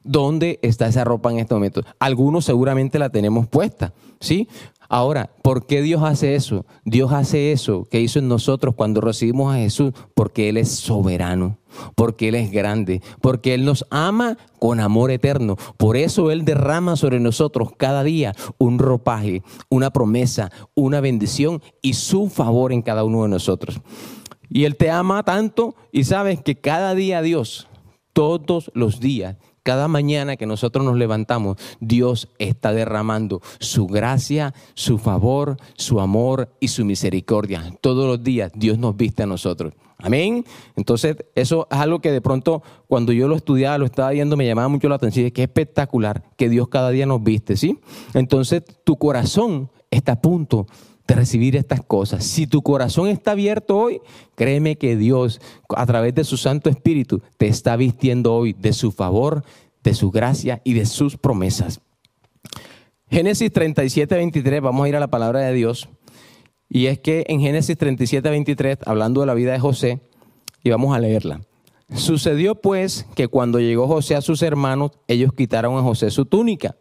¿Dónde 0.06 0.60
está 0.62 0.88
esa 0.88 1.04
ropa 1.04 1.32
en 1.32 1.40
este 1.40 1.56
momento? 1.56 1.82
Algunos 1.98 2.46
seguramente 2.46 3.00
la 3.00 3.10
tenemos 3.10 3.48
puesta, 3.48 3.92
¿sí? 4.20 4.48
Ahora, 4.88 5.32
¿por 5.42 5.66
qué 5.66 5.82
Dios 5.82 6.04
hace 6.04 6.36
eso? 6.36 6.66
Dios 6.84 7.12
hace 7.12 7.52
eso 7.52 7.86
que 7.90 8.02
hizo 8.02 8.20
en 8.20 8.28
nosotros 8.28 8.76
cuando 8.76 9.02
recibimos 9.02 9.52
a 9.52 9.58
Jesús 9.58 9.94
porque 10.14 10.48
Él 10.50 10.58
es 10.58 10.70
soberano, 10.70 11.58
porque 11.96 12.28
Él 12.28 12.36
es 12.36 12.52
grande, 12.52 13.02
porque 13.20 13.56
Él 13.56 13.66
nos 13.66 13.86
ama 13.90 14.38
con 14.60 14.80
amor 14.80 15.10
eterno. 15.10 15.58
Por 15.78 15.98
eso 15.98 16.30
Él 16.30 16.46
derrama 16.46 16.96
sobre 16.98 17.20
nosotros 17.20 17.70
cada 17.76 18.04
día 18.04 18.36
un 18.60 18.78
ropaje, 18.78 19.42
una 19.70 19.90
promesa, 19.90 20.52
una 20.76 21.02
bendición 21.02 21.64
y 21.82 21.96
su 21.96 22.30
favor 22.30 22.72
en 22.72 22.84
cada 22.84 23.04
uno 23.04 23.24
de 23.24 23.30
nosotros. 23.30 23.82
Y 24.52 24.66
Él 24.66 24.76
te 24.76 24.92
ama 24.92 25.24
tanto 25.24 25.74
y 25.92 26.04
sabes 26.04 26.42
que 26.42 26.56
cada 26.56 26.94
día 26.94 27.24
Dios 27.24 27.68
Todos 28.14 28.72
los 28.74 29.02
días, 29.02 29.36
cada 29.66 29.88
mañana 29.88 30.38
que 30.38 30.46
nosotros 30.46 30.86
nos 30.86 30.96
levantamos, 30.96 31.58
Dios 31.80 32.30
está 32.38 32.72
derramando 32.72 33.42
su 33.60 33.88
gracia, 33.88 34.54
su 34.76 35.00
favor, 35.00 35.58
su 35.74 36.00
amor 36.00 36.56
y 36.60 36.68
su 36.68 36.86
misericordia. 36.86 37.74
Todos 37.82 38.06
los 38.06 38.24
días 38.24 38.52
Dios 38.54 38.78
nos 38.78 38.96
viste 38.96 39.24
a 39.24 39.26
nosotros. 39.26 39.74
Amén. 39.98 40.46
Entonces, 40.76 41.18
eso 41.34 41.68
es 41.72 41.80
algo 41.80 42.00
que 42.00 42.12
de 42.12 42.22
pronto, 42.22 42.62
cuando 42.88 43.12
yo 43.12 43.28
lo 43.28 43.36
estudiaba, 43.36 43.80
lo 43.80 43.86
estaba 43.86 44.12
viendo, 44.12 44.38
me 44.38 44.46
llamaba 44.46 44.68
mucho 44.68 44.88
la 44.88 44.96
atención. 44.96 45.32
Qué 45.32 45.42
espectacular 45.42 46.22
que 46.38 46.48
Dios 46.48 46.68
cada 46.68 46.92
día 46.92 47.08
nos 47.08 47.24
viste, 47.24 47.58
¿sí? 47.58 47.80
Entonces, 48.14 48.62
tu 48.84 48.98
corazón 48.98 49.72
está 49.90 50.12
a 50.12 50.22
punto 50.22 50.68
de 51.08 51.16
recibir 51.16 51.56
estas 51.56 51.82
cosas. 51.82 52.24
Si 52.24 52.48
tu 52.48 52.62
corazón 52.62 53.08
está 53.08 53.32
abierto 53.32 53.78
hoy, 53.78 54.02
créeme 54.36 54.78
que 54.78 54.96
Dios, 54.96 55.40
a 55.70 55.86
través 55.86 56.16
de 56.16 56.24
su 56.24 56.38
Santo 56.38 56.70
Espíritu, 56.70 57.22
te 57.38 57.48
está 57.48 57.76
vistiendo 57.76 58.34
hoy 58.34 58.54
de 58.54 58.74
su 58.74 58.92
favor, 58.92 59.44
de 59.84 59.94
su 59.94 60.12
gracia 60.12 60.62
y 60.64 60.74
de 60.74 60.86
sus 60.86 61.18
promesas. 61.18 61.82
Génesis 63.10 63.52
37, 63.52 64.16
23, 64.16 64.62
vamos 64.62 64.86
a 64.86 64.90
ir 64.90 64.96
a 64.96 65.00
la 65.00 65.08
palabra 65.08 65.42
de 65.42 65.54
Dios. 65.54 65.90
Y 66.68 66.88
es 66.88 67.00
que 67.00 67.24
en 67.28 67.40
Génesis 67.40 67.78
37, 67.78 68.28
23, 68.30 68.80
hablando 68.86 69.22
de 69.22 69.28
la 69.28 69.36
vida 69.36 69.52
de 69.52 69.60
José, 69.60 70.00
y 70.64 70.72
vamos 70.72 70.96
a 70.96 71.00
leerla. 71.00 71.42
Sucedió 71.94 72.56
pues 72.56 73.06
que 73.14 73.28
cuando 73.28 73.60
llegó 73.60 73.88
José 73.88 74.16
a 74.16 74.22
sus 74.22 74.42
hermanos, 74.42 74.92
ellos 75.08 75.32
quitaron 75.34 75.78
a 75.78 75.84
José 75.84 76.10
su 76.10 76.26
túnica, 76.26 76.76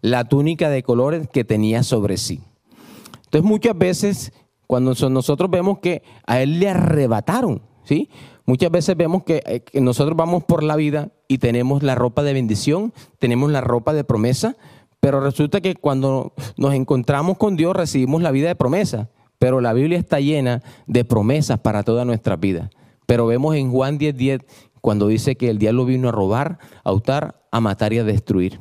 la 0.00 0.24
túnica 0.24 0.70
de 0.70 0.84
colores 0.84 1.28
que 1.32 1.44
tenía 1.44 1.82
sobre 1.82 2.16
sí. 2.16 2.40
Entonces 3.36 3.50
muchas 3.50 3.76
veces 3.76 4.32
cuando 4.66 4.94
nosotros 5.10 5.50
vemos 5.50 5.80
que 5.80 6.02
a 6.26 6.40
él 6.40 6.58
le 6.58 6.70
arrebataron, 6.70 7.60
¿sí? 7.84 8.08
Muchas 8.46 8.70
veces 8.70 8.96
vemos 8.96 9.24
que, 9.24 9.42
eh, 9.44 9.60
que, 9.60 9.82
nosotros 9.82 10.16
vamos 10.16 10.42
por 10.44 10.62
la 10.62 10.74
vida 10.74 11.10
y 11.28 11.36
tenemos 11.36 11.82
la 11.82 11.94
ropa 11.94 12.22
de 12.22 12.32
bendición, 12.32 12.94
tenemos 13.18 13.50
la 13.50 13.60
ropa 13.60 13.92
de 13.92 14.04
promesa, 14.04 14.56
pero 15.00 15.20
resulta 15.20 15.60
que 15.60 15.74
cuando 15.74 16.32
nos 16.56 16.72
encontramos 16.72 17.36
con 17.36 17.56
Dios 17.56 17.76
recibimos 17.76 18.22
la 18.22 18.30
vida 18.30 18.48
de 18.48 18.54
promesa. 18.54 19.10
Pero 19.38 19.60
la 19.60 19.74
Biblia 19.74 19.98
está 19.98 20.18
llena 20.18 20.62
de 20.86 21.04
promesas 21.04 21.58
para 21.60 21.82
toda 21.82 22.06
nuestra 22.06 22.36
vida. 22.36 22.70
Pero 23.04 23.26
vemos 23.26 23.54
en 23.54 23.70
Juan 23.70 23.98
10:10 23.98 24.16
10, 24.16 24.40
cuando 24.80 25.08
dice 25.08 25.36
que 25.36 25.50
el 25.50 25.58
diablo 25.58 25.84
vino 25.84 26.08
a 26.08 26.12
robar, 26.12 26.58
a 26.84 26.90
hurtar, 26.90 27.44
a 27.52 27.60
matar 27.60 27.92
y 27.92 27.98
a 27.98 28.04
destruir. 28.04 28.60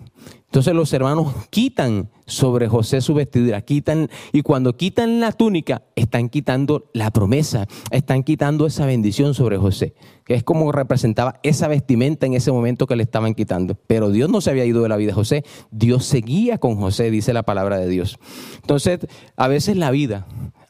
Entonces 0.55 0.73
los 0.73 0.93
hermanos 0.93 1.33
quitan 1.49 2.09
sobre 2.25 2.69
José 2.69 3.01
su 3.01 3.13
vestidura, 3.13 3.59
quitan 3.63 4.09
y 4.31 4.41
cuando 4.41 4.77
quitan 4.77 5.19
la 5.19 5.33
túnica 5.33 5.83
están 5.97 6.29
quitando 6.29 6.89
la 6.93 7.11
promesa, 7.11 7.67
están 7.91 8.23
quitando 8.23 8.65
esa 8.65 8.85
bendición 8.85 9.33
sobre 9.33 9.57
José, 9.57 9.95
que 10.23 10.33
es 10.33 10.43
como 10.43 10.71
representaba 10.71 11.41
esa 11.43 11.67
vestimenta 11.67 12.25
en 12.25 12.35
ese 12.35 12.53
momento 12.53 12.87
que 12.87 12.95
le 12.95 13.03
estaban 13.03 13.33
quitando. 13.33 13.75
Pero 13.75 14.11
Dios 14.11 14.29
no 14.29 14.39
se 14.39 14.49
había 14.49 14.63
ido 14.63 14.81
de 14.81 14.87
la 14.87 14.95
vida 14.95 15.07
de 15.07 15.15
José, 15.15 15.43
Dios 15.71 16.05
seguía 16.05 16.57
con 16.57 16.77
José, 16.77 17.11
dice 17.11 17.33
la 17.33 17.43
palabra 17.43 17.77
de 17.77 17.89
Dios. 17.89 18.17
Entonces, 18.61 19.01
a 19.35 19.49
veces 19.49 19.75
la 19.75 19.91
vida, 19.91 20.25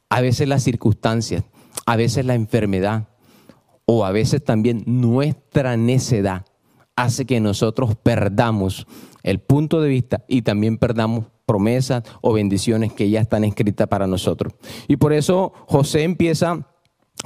a 0.09 0.19
veces 0.19 0.47
las 0.47 0.63
circunstancias, 0.63 1.43
a 1.85 1.95
veces 1.95 2.25
la 2.25 2.33
enfermedad 2.33 3.09
o 3.85 4.03
a 4.03 4.11
veces 4.11 4.43
también 4.43 4.81
nuestra 4.87 5.77
necedad 5.77 6.43
hace 6.95 7.25
que 7.25 7.39
nosotros 7.39 7.95
perdamos 7.95 8.87
el 9.23 9.39
punto 9.39 9.81
de 9.81 9.89
vista 9.89 10.23
y 10.27 10.43
también 10.43 10.77
perdamos 10.77 11.25
promesas 11.45 12.03
o 12.21 12.33
bendiciones 12.33 12.93
que 12.93 13.09
ya 13.09 13.21
están 13.21 13.43
escritas 13.43 13.87
para 13.87 14.07
nosotros. 14.07 14.53
Y 14.87 14.97
por 14.97 15.13
eso 15.13 15.53
José 15.67 16.03
empieza 16.03 16.67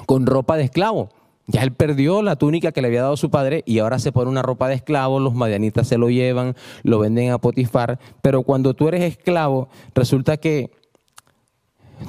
con 0.06 0.26
ropa 0.26 0.58
de 0.58 0.64
esclavo. 0.64 1.10
Ya 1.48 1.64
él 1.64 1.74
perdió 1.74 2.22
la 2.22 2.36
túnica 2.36 2.72
que 2.72 2.82
le 2.82 2.90
había 2.90 3.02
dado 3.02 3.18
su 3.18 3.32
padre 3.32 3.64
y 3.66 3.80
ahora 3.80 3.98
se 3.98 4.12
pone 4.12 4.30
una 4.30 4.44
ropa 4.44 4.68
de 4.68 4.76
esclavo, 4.76 5.20
los 5.20 5.34
madianitas 5.34 5.88
se 5.88 5.98
lo 5.98 6.10
llevan, 6.10 6.56
lo 6.84 7.00
venden 7.00 7.32
a 7.32 7.40
Potifar, 7.40 8.00
pero 8.22 8.44
cuando 8.44 8.76
tú 8.76 8.88
eres 8.88 9.02
esclavo 9.02 9.68
resulta 9.96 10.38
que 10.38 10.72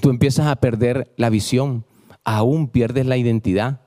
tú 0.02 0.10
empiezas 0.10 0.46
a 0.46 0.56
perder 0.56 1.14
la 1.16 1.30
visión, 1.30 1.86
aún 2.22 2.68
pierdes 2.68 3.06
la 3.06 3.16
identidad. 3.16 3.80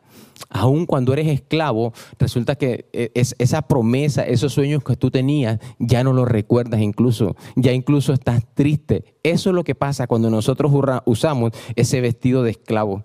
Aún 0.49 0.85
cuando 0.85 1.13
eres 1.13 1.27
esclavo, 1.27 1.93
resulta 2.19 2.55
que 2.55 2.89
eh, 2.93 3.11
es, 3.15 3.35
esa 3.39 3.63
promesa, 3.63 4.23
esos 4.23 4.53
sueños 4.53 4.83
que 4.83 4.95
tú 4.95 5.09
tenías, 5.09 5.59
ya 5.79 6.03
no 6.03 6.13
los 6.13 6.27
recuerdas 6.27 6.81
incluso, 6.81 7.35
ya 7.55 7.71
incluso 7.71 8.13
estás 8.13 8.43
triste. 8.53 9.15
Eso 9.23 9.49
es 9.49 9.55
lo 9.55 9.63
que 9.63 9.75
pasa 9.75 10.07
cuando 10.07 10.29
nosotros 10.29 10.71
usamos 11.05 11.51
ese 11.75 12.01
vestido 12.01 12.43
de 12.43 12.51
esclavo. 12.51 13.03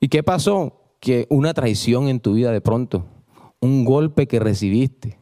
¿Y 0.00 0.08
qué 0.08 0.22
pasó? 0.22 0.82
Que 1.00 1.26
una 1.30 1.54
traición 1.54 2.08
en 2.08 2.20
tu 2.20 2.34
vida 2.34 2.52
de 2.52 2.60
pronto, 2.60 3.06
un 3.60 3.84
golpe 3.84 4.26
que 4.26 4.40
recibiste, 4.40 5.18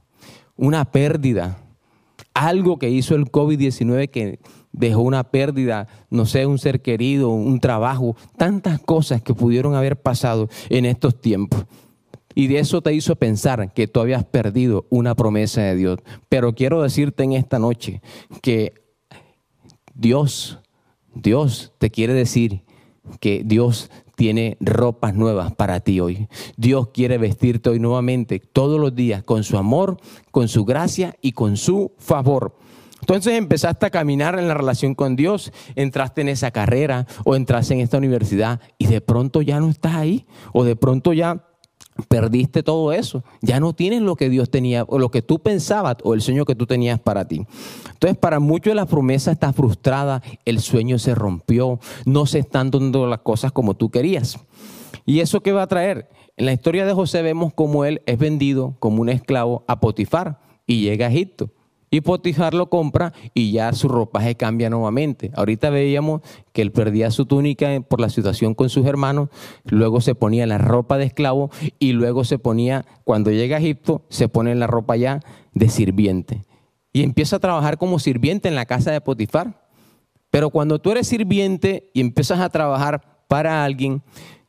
una 0.57 0.85
pérdida, 0.85 1.59
algo 2.33 2.79
que 2.79 2.91
hizo 2.91 3.15
el 3.15 3.31
COVID-19 3.31 4.11
que 4.11 4.41
dejó 4.75 5.03
una 5.03 5.25
pérdida, 5.31 5.87
no 6.11 6.27
sé, 6.27 6.47
un 6.47 6.59
ser 6.59 6.83
querido, 6.83 7.31
un 7.31 7.61
trabajo, 7.61 8.17
tantas 8.37 8.81
cosas 8.81 9.23
que 9.23 9.33
pudieron 9.33 9.75
haber 9.75 9.97
pasado 10.01 10.49
en 10.69 10.85
estos 10.85 11.21
tiempos. 11.21 11.65
Y 12.35 12.49
de 12.49 12.59
eso 12.59 12.83
te 12.83 12.93
hizo 12.93 13.15
pensar 13.17 13.73
que 13.73 13.87
tú 13.87 14.01
habías 14.01 14.25
perdido 14.25 14.87
una 14.91 15.15
promesa 15.15 15.63
de 15.63 15.77
Dios. 15.77 16.01
Pero 16.29 16.55
quiero 16.55 16.83
decirte 16.83 17.23
en 17.23 17.33
esta 17.33 17.61
noche 17.61 18.03
que 18.43 18.75
Dios, 19.95 20.59
Dios 21.15 21.73
te 21.79 21.91
quiere 21.91 22.13
decir 22.13 22.65
que 23.21 23.43
Dios 23.45 23.91
tiene 24.17 24.57
ropas 24.61 25.15
nuevas 25.15 25.55
para 25.55 25.79
ti 25.79 26.01
hoy. 26.01 26.29
Dios 26.57 26.89
quiere 26.89 27.19
vestirte 27.19 27.71
hoy 27.71 27.79
nuevamente, 27.79 28.41
todos 28.41 28.81
los 28.81 28.95
días, 28.97 29.23
con 29.23 29.45
su 29.45 29.57
amor, 29.57 29.99
con 30.33 30.49
su 30.49 30.65
gracia 30.65 31.15
y 31.21 31.33
con 31.33 31.57
su 31.57 31.93
favor. 31.99 32.57
Entonces 33.05 33.35
empezaste 33.35 33.85
a 33.85 33.91
caminar 33.91 34.39
en 34.39 34.49
la 34.49 34.55
relación 34.55 34.95
con 34.95 35.15
Dios, 35.15 35.53
entraste 35.77 36.23
en 36.23 36.31
esa 36.31 36.53
carrera 36.53 37.07
o 37.25 37.37
entraste 37.37 37.75
en 37.75 37.81
esta 37.81 37.99
universidad 37.99 38.61
y 38.79 38.87
de 38.87 39.03
pronto 39.03 39.43
ya 39.43 39.61
no 39.61 39.69
estás 39.69 39.95
ahí 39.95 40.25
o 40.55 40.65
de 40.65 40.75
pronto 40.75 41.13
ya 41.13 41.45
perdiste 42.09 42.63
todo 42.63 42.95
eso. 42.95 43.23
Ya 43.43 43.61
no 43.61 43.75
tienes 43.75 44.01
lo 44.01 44.17
que 44.17 44.31
Dios 44.31 44.51
tenía 44.51 44.85
o 44.85 44.99
lo 44.99 45.11
que 45.11 45.21
tú 45.21 45.41
pensabas 45.41 45.97
o 46.03 46.15
el 46.15 46.23
sueño 46.23 46.47
que 46.47 46.55
tú 46.55 46.65
tenías 46.65 46.99
para 46.99 47.29
ti. 47.29 47.45
Entonces, 47.93 48.17
para 48.17 48.41
muchos 48.41 48.75
la 48.75 48.87
promesa 48.87 49.33
está 49.33 49.53
frustrada, 49.53 50.23
el 50.47 50.61
sueño 50.61 50.99
se 50.99 51.15
rompió, 51.15 51.81
no 52.07 52.25
se 52.25 52.39
están 52.39 52.71
dando 52.71 53.07
las 53.07 53.21
cosas 53.21 53.53
como 53.53 53.75
tú 53.75 53.91
querías. 53.91 54.39
¿Y 55.05 55.21
eso 55.21 55.43
qué 55.43 55.53
va 55.53 55.65
a 55.65 55.69
traer? 55.69 56.09
En 56.39 56.47
la 56.47 56.55
historia 56.55 56.87
de 56.87 56.95
José 56.95 57.21
vemos 57.21 57.53
cómo 57.53 57.85
él 57.85 58.01
es 58.07 58.19
vendido 58.19 58.77
como 58.79 59.03
un 59.03 59.11
esclavo 59.11 59.63
a 59.69 59.79
Potifar 59.79 60.41
y 60.67 60.81
llega 60.81 61.07
a 61.07 61.11
Egipto. 61.11 61.51
Y 61.91 62.01
Potifar 62.01 62.55
lo 62.55 62.71
compra 62.71 63.13
y 63.35 63.53
ya 63.53 63.73
su 63.73 63.89
ropaje 63.89 64.35
cambia 64.35 64.71
nuevamente. 64.71 65.31
Ahorita 65.35 65.71
veíamos 65.71 66.23
que 66.53 66.63
él 66.63 66.73
perdía 66.73 67.11
su 67.11 67.27
túnica 67.27 67.81
por 67.89 68.01
la 68.01 68.09
situación 68.09 68.55
con 68.55 68.69
sus 68.69 68.87
hermanos, 68.87 69.29
luego 69.65 70.01
se 70.01 70.15
ponía 70.15 70.47
la 70.47 70.59
ropa 70.59 70.99
de 70.99 71.05
esclavo 71.05 71.51
y 71.79 71.93
luego 71.93 72.25
se 72.25 72.39
ponía, 72.39 72.85
cuando 73.05 73.31
llega 73.31 73.57
a 73.57 73.61
Egipto, 73.61 74.03
se 74.09 74.29
pone 74.29 74.55
la 74.55 74.67
ropa 74.67 74.97
ya 74.97 75.21
de 75.53 75.69
sirviente. 75.69 76.45
Y 76.93 77.03
empieza 77.03 77.37
a 77.37 77.41
trabajar 77.41 77.79
como 77.79 77.99
sirviente 77.99 78.49
en 78.49 78.55
la 78.55 78.67
casa 78.67 78.91
de 78.91 79.01
Potifar. 79.01 79.65
Pero 80.31 80.51
cuando 80.51 80.81
tú 80.81 80.91
eres 80.91 81.07
sirviente 81.07 81.91
y 81.95 82.01
empiezas 82.01 82.41
a 82.41 82.49
trabajar 82.49 83.25
para 83.29 83.65
alguien, 83.65 84.03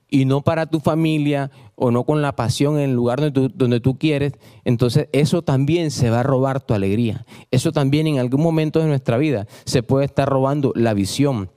y 0.09 0.25
no 0.25 0.41
para 0.41 0.67
tu 0.67 0.79
familia 0.79 1.51
o 1.75 1.91
no 1.91 2.03
con 2.03 2.21
la 2.21 2.35
pasión 2.35 2.75
en 2.75 2.89
el 2.89 2.95
lugar 2.95 3.19
donde 3.19 3.31
tú, 3.31 3.51
donde 3.53 3.79
tú, 3.79 3.97
quieres, 3.97 4.33
entonces 4.63 5.09
eso 5.11 5.41
también 5.41 5.91
se 5.91 6.09
va 6.09 6.21
a 6.21 6.23
robar 6.23 6.61
tu 6.61 6.73
alegría. 6.73 7.25
Eso 7.51 7.71
también 7.71 8.07
en 8.07 8.19
algún 8.19 8.41
momento 8.41 8.79
de 8.79 8.87
nuestra 8.87 9.17
vida 9.17 9.47
se 9.65 9.83
puede 9.83 10.05
estar 10.05 10.29
robando 10.29 10.71
la 10.75 10.93
visión. 10.93 11.49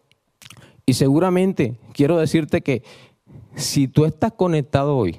Y 0.86 0.94
seguramente 0.94 1.78
quiero 1.92 2.16
decirte 2.16 2.62
que 2.62 2.82
si 3.54 3.88
tú 3.88 4.04
estás 4.04 4.32
conectado 4.32 4.96
hoy, 4.96 5.16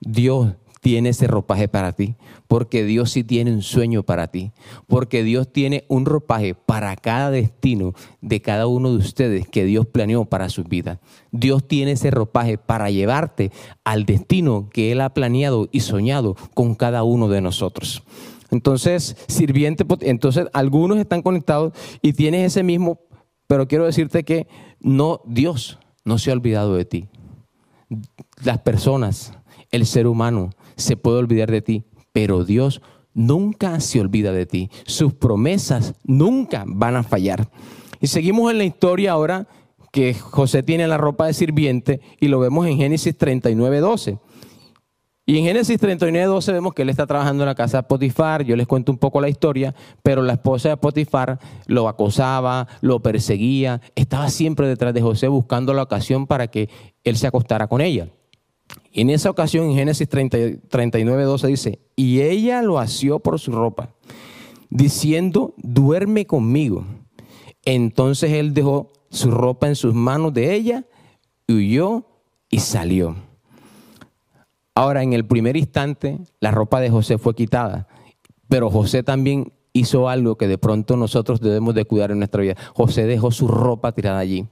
Dios 0.00 0.54
tiene 0.82 1.10
ese 1.10 1.28
ropaje 1.28 1.68
para 1.68 1.92
ti, 1.92 2.16
porque 2.48 2.84
Dios 2.84 3.12
sí 3.12 3.22
tiene 3.22 3.52
un 3.52 3.62
sueño 3.62 4.02
para 4.02 4.26
ti, 4.26 4.50
porque 4.88 5.22
Dios 5.22 5.50
tiene 5.50 5.84
un 5.86 6.04
ropaje 6.04 6.56
para 6.56 6.96
cada 6.96 7.30
destino 7.30 7.94
de 8.20 8.42
cada 8.42 8.66
uno 8.66 8.90
de 8.90 8.96
ustedes 8.96 9.46
que 9.46 9.64
Dios 9.64 9.86
planeó 9.86 10.24
para 10.24 10.48
su 10.48 10.64
vida. 10.64 11.00
Dios 11.30 11.68
tiene 11.68 11.92
ese 11.92 12.10
ropaje 12.10 12.58
para 12.58 12.90
llevarte 12.90 13.52
al 13.84 14.04
destino 14.04 14.68
que 14.72 14.90
Él 14.90 15.00
ha 15.02 15.14
planeado 15.14 15.68
y 15.70 15.80
soñado 15.80 16.34
con 16.52 16.74
cada 16.74 17.04
uno 17.04 17.28
de 17.28 17.40
nosotros. 17.40 18.02
Entonces, 18.50 19.16
sirviente, 19.28 19.86
entonces 20.00 20.48
algunos 20.52 20.98
están 20.98 21.22
conectados 21.22 21.74
y 22.02 22.12
tienes 22.12 22.44
ese 22.44 22.64
mismo, 22.64 22.98
pero 23.46 23.68
quiero 23.68 23.84
decirte 23.86 24.24
que 24.24 24.48
no, 24.80 25.20
Dios 25.26 25.78
no 26.04 26.18
se 26.18 26.30
ha 26.30 26.34
olvidado 26.34 26.74
de 26.74 26.84
ti. 26.84 27.08
Las 28.42 28.58
personas, 28.58 29.32
el 29.70 29.86
ser 29.86 30.08
humano, 30.08 30.50
se 30.76 30.96
puede 30.96 31.18
olvidar 31.18 31.50
de 31.50 31.62
ti, 31.62 31.84
pero 32.12 32.44
Dios 32.44 32.82
nunca 33.14 33.80
se 33.80 34.00
olvida 34.00 34.32
de 34.32 34.46
ti. 34.46 34.70
Sus 34.86 35.12
promesas 35.14 35.94
nunca 36.04 36.64
van 36.66 36.96
a 36.96 37.02
fallar. 37.02 37.48
Y 38.00 38.06
seguimos 38.08 38.50
en 38.50 38.58
la 38.58 38.64
historia 38.64 39.12
ahora 39.12 39.46
que 39.92 40.14
José 40.14 40.62
tiene 40.62 40.88
la 40.88 40.96
ropa 40.96 41.26
de 41.26 41.34
sirviente 41.34 42.00
y 42.18 42.28
lo 42.28 42.40
vemos 42.40 42.66
en 42.66 42.78
Génesis 42.78 43.16
39, 43.16 43.80
12. 43.80 44.18
Y 45.24 45.38
en 45.38 45.44
Génesis 45.44 45.78
39, 45.78 46.26
12 46.26 46.52
vemos 46.52 46.74
que 46.74 46.82
él 46.82 46.88
está 46.88 47.06
trabajando 47.06 47.44
en 47.44 47.46
la 47.48 47.54
casa 47.54 47.78
de 47.78 47.82
Potifar. 47.84 48.42
Yo 48.42 48.56
les 48.56 48.66
cuento 48.66 48.90
un 48.90 48.98
poco 48.98 49.20
la 49.20 49.28
historia, 49.28 49.72
pero 50.02 50.20
la 50.22 50.32
esposa 50.32 50.70
de 50.70 50.76
Potifar 50.76 51.38
lo 51.66 51.88
acosaba, 51.88 52.66
lo 52.80 53.00
perseguía, 53.00 53.80
estaba 53.94 54.30
siempre 54.30 54.66
detrás 54.66 54.92
de 54.94 55.02
José 55.02 55.28
buscando 55.28 55.74
la 55.74 55.82
ocasión 55.82 56.26
para 56.26 56.48
que 56.48 56.68
él 57.04 57.16
se 57.16 57.28
acostara 57.28 57.68
con 57.68 57.80
ella. 57.80 58.08
En 58.92 59.10
esa 59.10 59.30
ocasión, 59.30 59.66
en 59.66 59.74
Génesis 59.74 60.08
39, 60.08 61.22
12 61.22 61.46
dice, 61.46 61.78
y 61.96 62.20
ella 62.20 62.62
lo 62.62 62.78
asió 62.78 63.20
por 63.20 63.38
su 63.38 63.52
ropa, 63.52 63.94
diciendo, 64.68 65.54
duerme 65.56 66.26
conmigo. 66.26 66.84
Entonces 67.64 68.32
él 68.32 68.52
dejó 68.52 68.92
su 69.08 69.30
ropa 69.30 69.68
en 69.68 69.76
sus 69.76 69.94
manos 69.94 70.34
de 70.34 70.54
ella, 70.54 70.84
huyó 71.48 72.04
y 72.50 72.60
salió. 72.60 73.16
Ahora, 74.74 75.02
en 75.02 75.12
el 75.12 75.26
primer 75.26 75.56
instante, 75.56 76.18
la 76.40 76.50
ropa 76.50 76.80
de 76.80 76.90
José 76.90 77.18
fue 77.18 77.34
quitada, 77.34 77.88
pero 78.48 78.70
José 78.70 79.02
también 79.02 79.52
hizo 79.74 80.08
algo 80.08 80.36
que 80.36 80.48
de 80.48 80.58
pronto 80.58 80.96
nosotros 80.96 81.40
debemos 81.40 81.74
de 81.74 81.84
cuidar 81.84 82.10
en 82.10 82.18
nuestra 82.18 82.42
vida. 82.42 82.56
José 82.74 83.06
dejó 83.06 83.30
su 83.30 83.48
ropa 83.48 83.92
tirada 83.92 84.18
allí. 84.18 84.46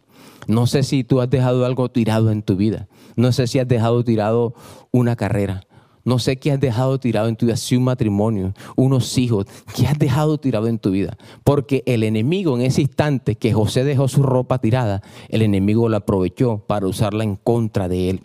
No 0.46 0.66
sé 0.66 0.82
si 0.82 1.04
tú 1.04 1.20
has 1.20 1.30
dejado 1.30 1.64
algo 1.64 1.90
tirado 1.90 2.30
en 2.30 2.42
tu 2.42 2.56
vida. 2.56 2.88
No 3.16 3.32
sé 3.32 3.46
si 3.46 3.58
has 3.58 3.68
dejado 3.68 4.04
tirado 4.04 4.54
una 4.90 5.16
carrera. 5.16 5.62
No 6.04 6.18
sé 6.18 6.36
qué 6.38 6.52
has 6.52 6.60
dejado 6.60 6.98
tirado 6.98 7.28
en 7.28 7.36
tu 7.36 7.46
vida, 7.46 7.56
si 7.56 7.76
un 7.76 7.84
matrimonio, 7.84 8.54
unos 8.74 9.18
hijos, 9.18 9.46
qué 9.76 9.86
has 9.86 9.98
dejado 9.98 10.38
tirado 10.38 10.66
en 10.66 10.78
tu 10.78 10.90
vida. 10.90 11.16
Porque 11.44 11.82
el 11.86 12.02
enemigo 12.02 12.56
en 12.56 12.62
ese 12.62 12.82
instante 12.82 13.36
que 13.36 13.52
José 13.52 13.84
dejó 13.84 14.08
su 14.08 14.22
ropa 14.22 14.58
tirada, 14.58 15.02
el 15.28 15.42
enemigo 15.42 15.88
la 15.88 15.98
aprovechó 15.98 16.64
para 16.66 16.86
usarla 16.86 17.24
en 17.24 17.36
contra 17.36 17.88
de 17.88 18.10
él. 18.10 18.22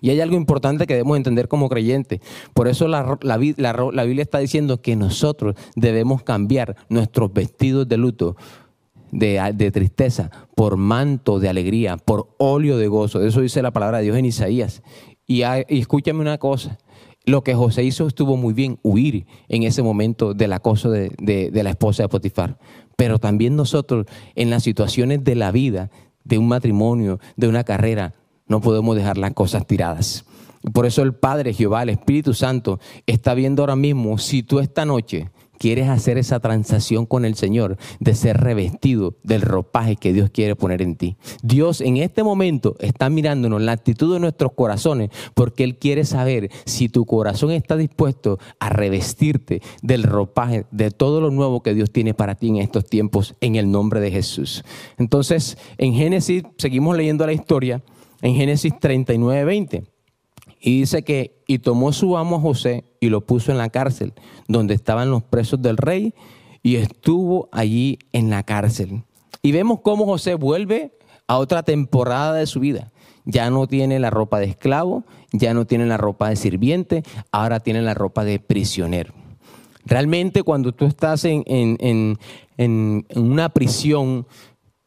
Y 0.00 0.10
hay 0.10 0.20
algo 0.20 0.36
importante 0.36 0.86
que 0.86 0.94
debemos 0.94 1.16
entender 1.16 1.48
como 1.48 1.68
creyentes. 1.68 2.20
Por 2.52 2.68
eso 2.68 2.88
la, 2.88 3.18
la, 3.22 3.36
Biblia 3.36 4.22
está 4.22 4.38
diciendo 4.38 4.80
que 4.80 4.96
nosotros 4.96 5.56
debemos 5.76 6.22
cambiar 6.22 6.76
nuestros 6.88 7.32
vestidos 7.32 7.88
de 7.88 7.96
luto, 7.96 8.36
de, 9.14 9.52
de, 9.54 9.70
tristeza, 9.70 10.30
por 10.54 10.76
manto 10.76 11.38
de 11.38 11.48
alegría, 11.48 11.96
por 11.96 12.34
óleo 12.38 12.76
de 12.76 12.88
gozo. 12.88 13.24
Eso 13.24 13.40
dice 13.40 13.62
la 13.62 13.70
palabra 13.70 13.98
de 13.98 14.04
Dios 14.04 14.16
en 14.16 14.26
Isaías. 14.26 14.82
Y, 15.26 15.42
y 15.42 15.78
escúchame 15.78 16.20
una 16.20 16.38
cosa. 16.38 16.78
Lo 17.24 17.42
que 17.42 17.54
José 17.54 17.84
hizo 17.84 18.06
estuvo 18.06 18.36
muy 18.36 18.52
bien, 18.52 18.78
huir 18.82 19.26
en 19.48 19.62
ese 19.62 19.82
momento 19.82 20.34
del 20.34 20.52
acoso 20.52 20.90
de, 20.90 21.10
de 21.18 21.62
la 21.62 21.70
esposa 21.70 22.02
de 22.02 22.08
Potifar. 22.08 22.58
Pero 22.96 23.18
también 23.18 23.56
nosotros, 23.56 24.06
en 24.34 24.50
las 24.50 24.64
situaciones 24.64 25.24
de 25.24 25.34
la 25.36 25.50
vida, 25.52 25.90
de 26.24 26.38
un 26.38 26.48
matrimonio, 26.48 27.20
de 27.36 27.48
una 27.48 27.64
carrera, 27.64 28.14
no 28.46 28.60
podemos 28.60 28.96
dejar 28.96 29.16
las 29.16 29.32
cosas 29.32 29.66
tiradas. 29.66 30.24
Por 30.72 30.86
eso 30.86 31.02
el 31.02 31.14
Padre 31.14 31.52
Jehová, 31.52 31.82
el 31.82 31.90
Espíritu 31.90 32.34
Santo, 32.34 32.80
está 33.06 33.34
viendo 33.34 33.62
ahora 33.62 33.76
mismo 33.76 34.18
si 34.18 34.42
tú 34.42 34.60
esta 34.60 34.84
noche 34.84 35.30
quieres 35.64 35.88
hacer 35.88 36.18
esa 36.18 36.40
transacción 36.40 37.06
con 37.06 37.24
el 37.24 37.36
Señor 37.36 37.78
de 37.98 38.14
ser 38.14 38.36
revestido 38.36 39.14
del 39.22 39.40
ropaje 39.40 39.96
que 39.96 40.12
Dios 40.12 40.28
quiere 40.28 40.56
poner 40.56 40.82
en 40.82 40.94
ti. 40.94 41.16
Dios 41.42 41.80
en 41.80 41.96
este 41.96 42.22
momento 42.22 42.76
está 42.80 43.08
mirándonos 43.08 43.62
la 43.62 43.72
actitud 43.72 44.12
de 44.12 44.20
nuestros 44.20 44.52
corazones 44.52 45.08
porque 45.32 45.64
Él 45.64 45.78
quiere 45.78 46.04
saber 46.04 46.50
si 46.66 46.90
tu 46.90 47.06
corazón 47.06 47.50
está 47.50 47.78
dispuesto 47.78 48.38
a 48.60 48.68
revestirte 48.68 49.62
del 49.80 50.02
ropaje 50.02 50.66
de 50.70 50.90
todo 50.90 51.22
lo 51.22 51.30
nuevo 51.30 51.62
que 51.62 51.72
Dios 51.72 51.90
tiene 51.90 52.12
para 52.12 52.34
ti 52.34 52.48
en 52.48 52.56
estos 52.56 52.84
tiempos 52.84 53.34
en 53.40 53.56
el 53.56 53.70
nombre 53.70 54.00
de 54.00 54.10
Jesús. 54.10 54.64
Entonces, 54.98 55.56
en 55.78 55.94
Génesis 55.94 56.42
seguimos 56.58 56.94
leyendo 56.94 57.24
la 57.24 57.32
historia 57.32 57.82
en 58.20 58.34
Génesis 58.34 58.78
39, 58.78 59.44
20. 59.46 59.93
Y 60.66 60.80
dice 60.80 61.02
que, 61.02 61.42
y 61.46 61.58
tomó 61.58 61.92
su 61.92 62.16
amo 62.16 62.36
a 62.36 62.40
José 62.40 62.84
y 62.98 63.10
lo 63.10 63.20
puso 63.20 63.52
en 63.52 63.58
la 63.58 63.68
cárcel, 63.68 64.14
donde 64.48 64.72
estaban 64.72 65.10
los 65.10 65.22
presos 65.22 65.60
del 65.60 65.76
rey, 65.76 66.14
y 66.62 66.76
estuvo 66.76 67.50
allí 67.52 67.98
en 68.12 68.30
la 68.30 68.44
cárcel. 68.44 69.02
Y 69.42 69.52
vemos 69.52 69.80
cómo 69.82 70.06
José 70.06 70.36
vuelve 70.36 70.96
a 71.26 71.36
otra 71.36 71.64
temporada 71.64 72.32
de 72.32 72.46
su 72.46 72.60
vida. 72.60 72.92
Ya 73.26 73.50
no 73.50 73.66
tiene 73.66 73.98
la 73.98 74.08
ropa 74.08 74.38
de 74.38 74.46
esclavo, 74.46 75.04
ya 75.32 75.52
no 75.52 75.66
tiene 75.66 75.84
la 75.84 75.98
ropa 75.98 76.30
de 76.30 76.36
sirviente, 76.36 77.02
ahora 77.30 77.60
tiene 77.60 77.82
la 77.82 77.92
ropa 77.92 78.24
de 78.24 78.38
prisionero. 78.38 79.12
Realmente 79.84 80.42
cuando 80.44 80.72
tú 80.72 80.86
estás 80.86 81.26
en, 81.26 81.44
en, 81.46 82.18
en 82.56 83.06
una 83.16 83.50
prisión, 83.50 84.26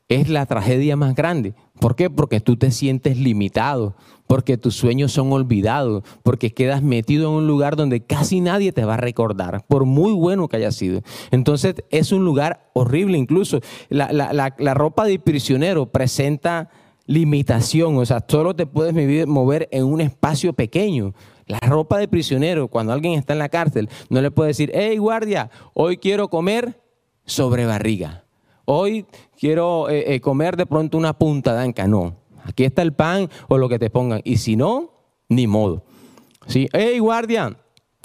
es 0.09 0.29
la 0.29 0.45
tragedia 0.45 0.95
más 0.95 1.13
grande. 1.13 1.53
¿Por 1.79 1.95
qué? 1.95 2.09
Porque 2.09 2.39
tú 2.39 2.57
te 2.57 2.71
sientes 2.71 3.17
limitado, 3.17 3.95
porque 4.25 4.57
tus 4.57 4.75
sueños 4.75 5.11
son 5.11 5.31
olvidados, 5.31 6.03
porque 6.23 6.53
quedas 6.53 6.81
metido 6.81 7.29
en 7.29 7.35
un 7.35 7.47
lugar 7.47 7.75
donde 7.75 8.01
casi 8.01 8.41
nadie 8.41 8.71
te 8.71 8.85
va 8.85 8.95
a 8.95 8.97
recordar, 8.97 9.65
por 9.67 9.85
muy 9.85 10.13
bueno 10.13 10.47
que 10.47 10.57
haya 10.57 10.71
sido. 10.71 11.01
Entonces 11.31 11.75
es 11.89 12.11
un 12.11 12.25
lugar 12.25 12.69
horrible, 12.73 13.17
incluso 13.17 13.59
la, 13.89 14.11
la 14.11 14.73
ropa 14.73 15.05
de 15.05 15.19
prisionero 15.19 15.91
presenta 15.91 16.69
limitación, 17.05 17.97
o 17.97 18.05
sea, 18.05 18.23
solo 18.27 18.55
te 18.55 18.67
puedes 18.67 19.27
mover 19.27 19.69
en 19.71 19.85
un 19.85 20.01
espacio 20.01 20.53
pequeño. 20.53 21.13
La 21.47 21.59
ropa 21.59 21.97
de 21.97 22.09
prisionero, 22.09 22.67
cuando 22.67 22.91
alguien 22.91 23.13
está 23.13 23.31
en 23.31 23.39
la 23.39 23.47
cárcel, 23.47 23.89
no 24.09 24.21
le 24.21 24.31
puede 24.31 24.49
decir, 24.49 24.69
hey 24.73 24.97
guardia, 24.97 25.49
hoy 25.73 25.97
quiero 25.97 26.29
comer 26.29 26.83
sobre 27.25 27.65
barriga 27.65 28.26
hoy 28.67 29.05
quiero 29.39 29.89
eh, 29.89 30.13
eh, 30.13 30.21
comer 30.21 30.57
de 30.57 30.65
pronto 30.65 30.97
una 30.97 31.13
punta 31.13 31.55
de 31.55 31.61
anca. 31.63 31.87
No, 31.87 32.15
aquí 32.43 32.63
está 32.63 32.81
el 32.81 32.93
pan 32.93 33.29
o 33.47 33.57
lo 33.57 33.69
que 33.69 33.79
te 33.79 33.89
pongan. 33.89 34.21
Y 34.23 34.37
si 34.37 34.55
no, 34.55 34.91
ni 35.29 35.47
modo. 35.47 35.83
¿Sí? 36.45 36.67
¡Hey, 36.73 36.99
guardia! 36.99 37.57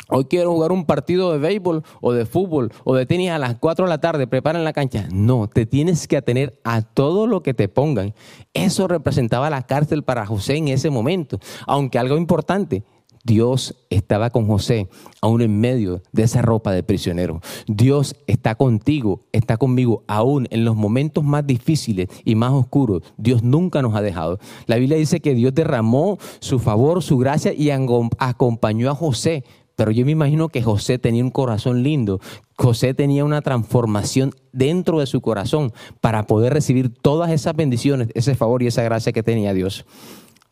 Hoy 0.09 0.25
quiero 0.27 0.53
jugar 0.53 0.72
un 0.72 0.85
partido 0.85 1.33
de 1.33 1.38
béisbol 1.38 1.85
o 2.01 2.12
de 2.12 2.27
fútbol 2.27 2.72
o 2.85 2.94
de 2.94 3.07
tenis 3.07 3.31
a 3.31 3.38
las 3.38 3.57
4 3.57 3.87
de 3.87 3.88
la 3.88 4.01
tarde, 4.01 4.27
preparen 4.27 4.64
la 4.64 4.72
cancha. 4.72 5.09
No, 5.12 5.48
te 5.48 5.64
tienes 5.64 6.07
que 6.07 6.16
atener 6.16 6.61
a 6.64 6.83
todo 6.83 7.27
lo 7.27 7.42
que 7.42 7.55
te 7.55 7.68
pongan. 7.68 8.12
Eso 8.53 8.88
representaba 8.88 9.48
la 9.48 9.62
cárcel 9.62 10.03
para 10.03 10.27
José 10.27 10.57
en 10.57 10.68
ese 10.68 10.90
momento. 10.90 11.38
Aunque 11.66 11.98
algo 11.98 12.16
importante, 12.16 12.85
Dios 13.25 13.77
estaba 13.89 14.31
con 14.31 14.49
José, 14.49 14.89
aún 15.21 15.43
en 15.43 15.61
medio 15.61 16.03
de 16.13 16.25
esa 16.25 16.43
ropa 16.43 16.73
de 16.73 16.83
prisionero. 16.83 17.41
Dios 17.67 18.17
está 18.27 18.57
contigo, 18.57 19.21
está 19.31 19.57
conmigo, 19.57 20.03
aún 20.09 20.49
en 20.51 20.65
los 20.65 20.75
momentos 20.75 21.23
más 21.23 21.47
difíciles 21.47 22.09
y 22.25 22.35
más 22.35 22.51
oscuros. 22.51 23.03
Dios 23.17 23.45
nunca 23.45 23.81
nos 23.81 23.95
ha 23.95 24.03
dejado. 24.03 24.41
La 24.67 24.77
Biblia 24.77 24.99
dice 24.99 25.21
que 25.21 25.35
Dios 25.35 25.55
derramó 25.55 26.19
su 26.41 26.59
favor, 26.59 27.03
su 27.03 27.17
gracia 27.17 27.53
y 27.53 27.71
acompañó 27.71 28.91
a 28.91 28.95
José. 28.95 29.45
Pero 29.77 29.91
yo 29.91 30.05
me 30.05 30.13
imagino 30.13 30.49
que 30.49 30.63
José 30.63 30.99
tenía 30.99 31.25
un 31.25 31.31
corazón 31.31 31.83
lindo. 31.83 32.21
José 32.57 32.93
tenía 32.93 33.25
una 33.25 33.41
transformación 33.41 34.35
dentro 34.53 34.99
de 34.99 35.07
su 35.07 35.21
corazón 35.21 35.73
para 36.01 36.25
poder 36.25 36.53
recibir 36.53 36.93
todas 36.93 37.31
esas 37.31 37.55
bendiciones, 37.57 38.09
ese 38.15 38.35
favor 38.35 38.63
y 38.63 38.67
esa 38.67 38.83
gracia 38.83 39.13
que 39.13 39.23
tenía 39.23 39.55
Dios. 39.55 39.87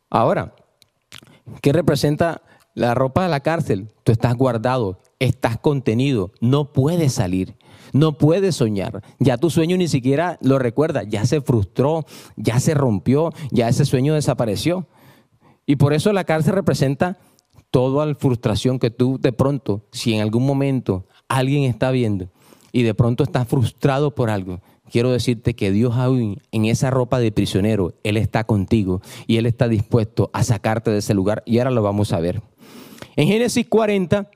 Ahora, 0.09 0.55
¿qué 1.61 1.73
representa 1.73 2.43
la 2.75 2.95
ropa 2.95 3.23
de 3.23 3.29
la 3.29 3.41
cárcel, 3.41 3.89
tú 4.05 4.13
estás 4.13 4.35
guardado, 4.35 5.01
estás 5.19 5.59
contenido, 5.59 6.33
no 6.41 6.73
puedes 6.73 7.13
salir, 7.13 7.57
no 7.93 8.17
puedes 8.19 8.57
soñar. 8.57 9.03
Ya 9.19 9.37
tu 9.37 9.51
sueño 9.51 9.77
ni 9.77 9.89
siquiera 9.89 10.39
lo 10.41 10.59
recuerda, 10.59 11.03
ya 11.03 11.25
se 11.27 11.41
frustró, 11.41 12.05
ya 12.37 12.61
se 12.61 12.75
rompió, 12.75 13.33
ya 13.51 13.69
ese 13.69 13.85
sueño 13.85 14.15
desapareció. 14.15 14.87
Y 15.67 15.77
por 15.77 15.93
eso 15.93 16.13
la 16.13 16.25
cárcel 16.25 16.55
representa 16.55 17.19
toda 17.71 18.07
la 18.07 18.15
frustración 18.15 18.79
que 18.79 18.91
tú 18.91 19.19
de 19.21 19.33
pronto, 19.33 19.87
si 19.93 20.15
en 20.15 20.21
algún 20.21 20.45
momento 20.45 21.07
alguien 21.29 21.65
está 21.65 21.91
viendo 21.91 22.29
y 22.73 22.83
de 22.83 22.95
pronto 22.95 23.25
estás 23.25 23.47
frustrado 23.47 24.15
por 24.15 24.31
algo, 24.31 24.61
quiero 24.91 25.11
decirte 25.11 25.55
que 25.55 25.71
Dios 25.71 25.97
aún 25.97 26.41
en 26.51 26.65
esa 26.65 26.91
ropa 26.91 27.19
de 27.19 27.33
prisionero, 27.33 27.95
Él 28.03 28.17
está 28.17 28.45
contigo 28.45 29.01
y 29.27 29.37
Él 29.37 29.47
está 29.47 29.69
dispuesto 29.69 30.31
a 30.33 30.43
sacarte 30.43 30.91
de 30.91 30.99
ese 30.99 31.15
lugar 31.15 31.43
y 31.47 31.59
ahora 31.59 31.71
lo 31.71 31.83
vamos 31.83 32.13
a 32.13 32.21
ver. 32.21 32.43
En 33.17 33.29
Génesis 33.29 33.67
40, 33.69 34.31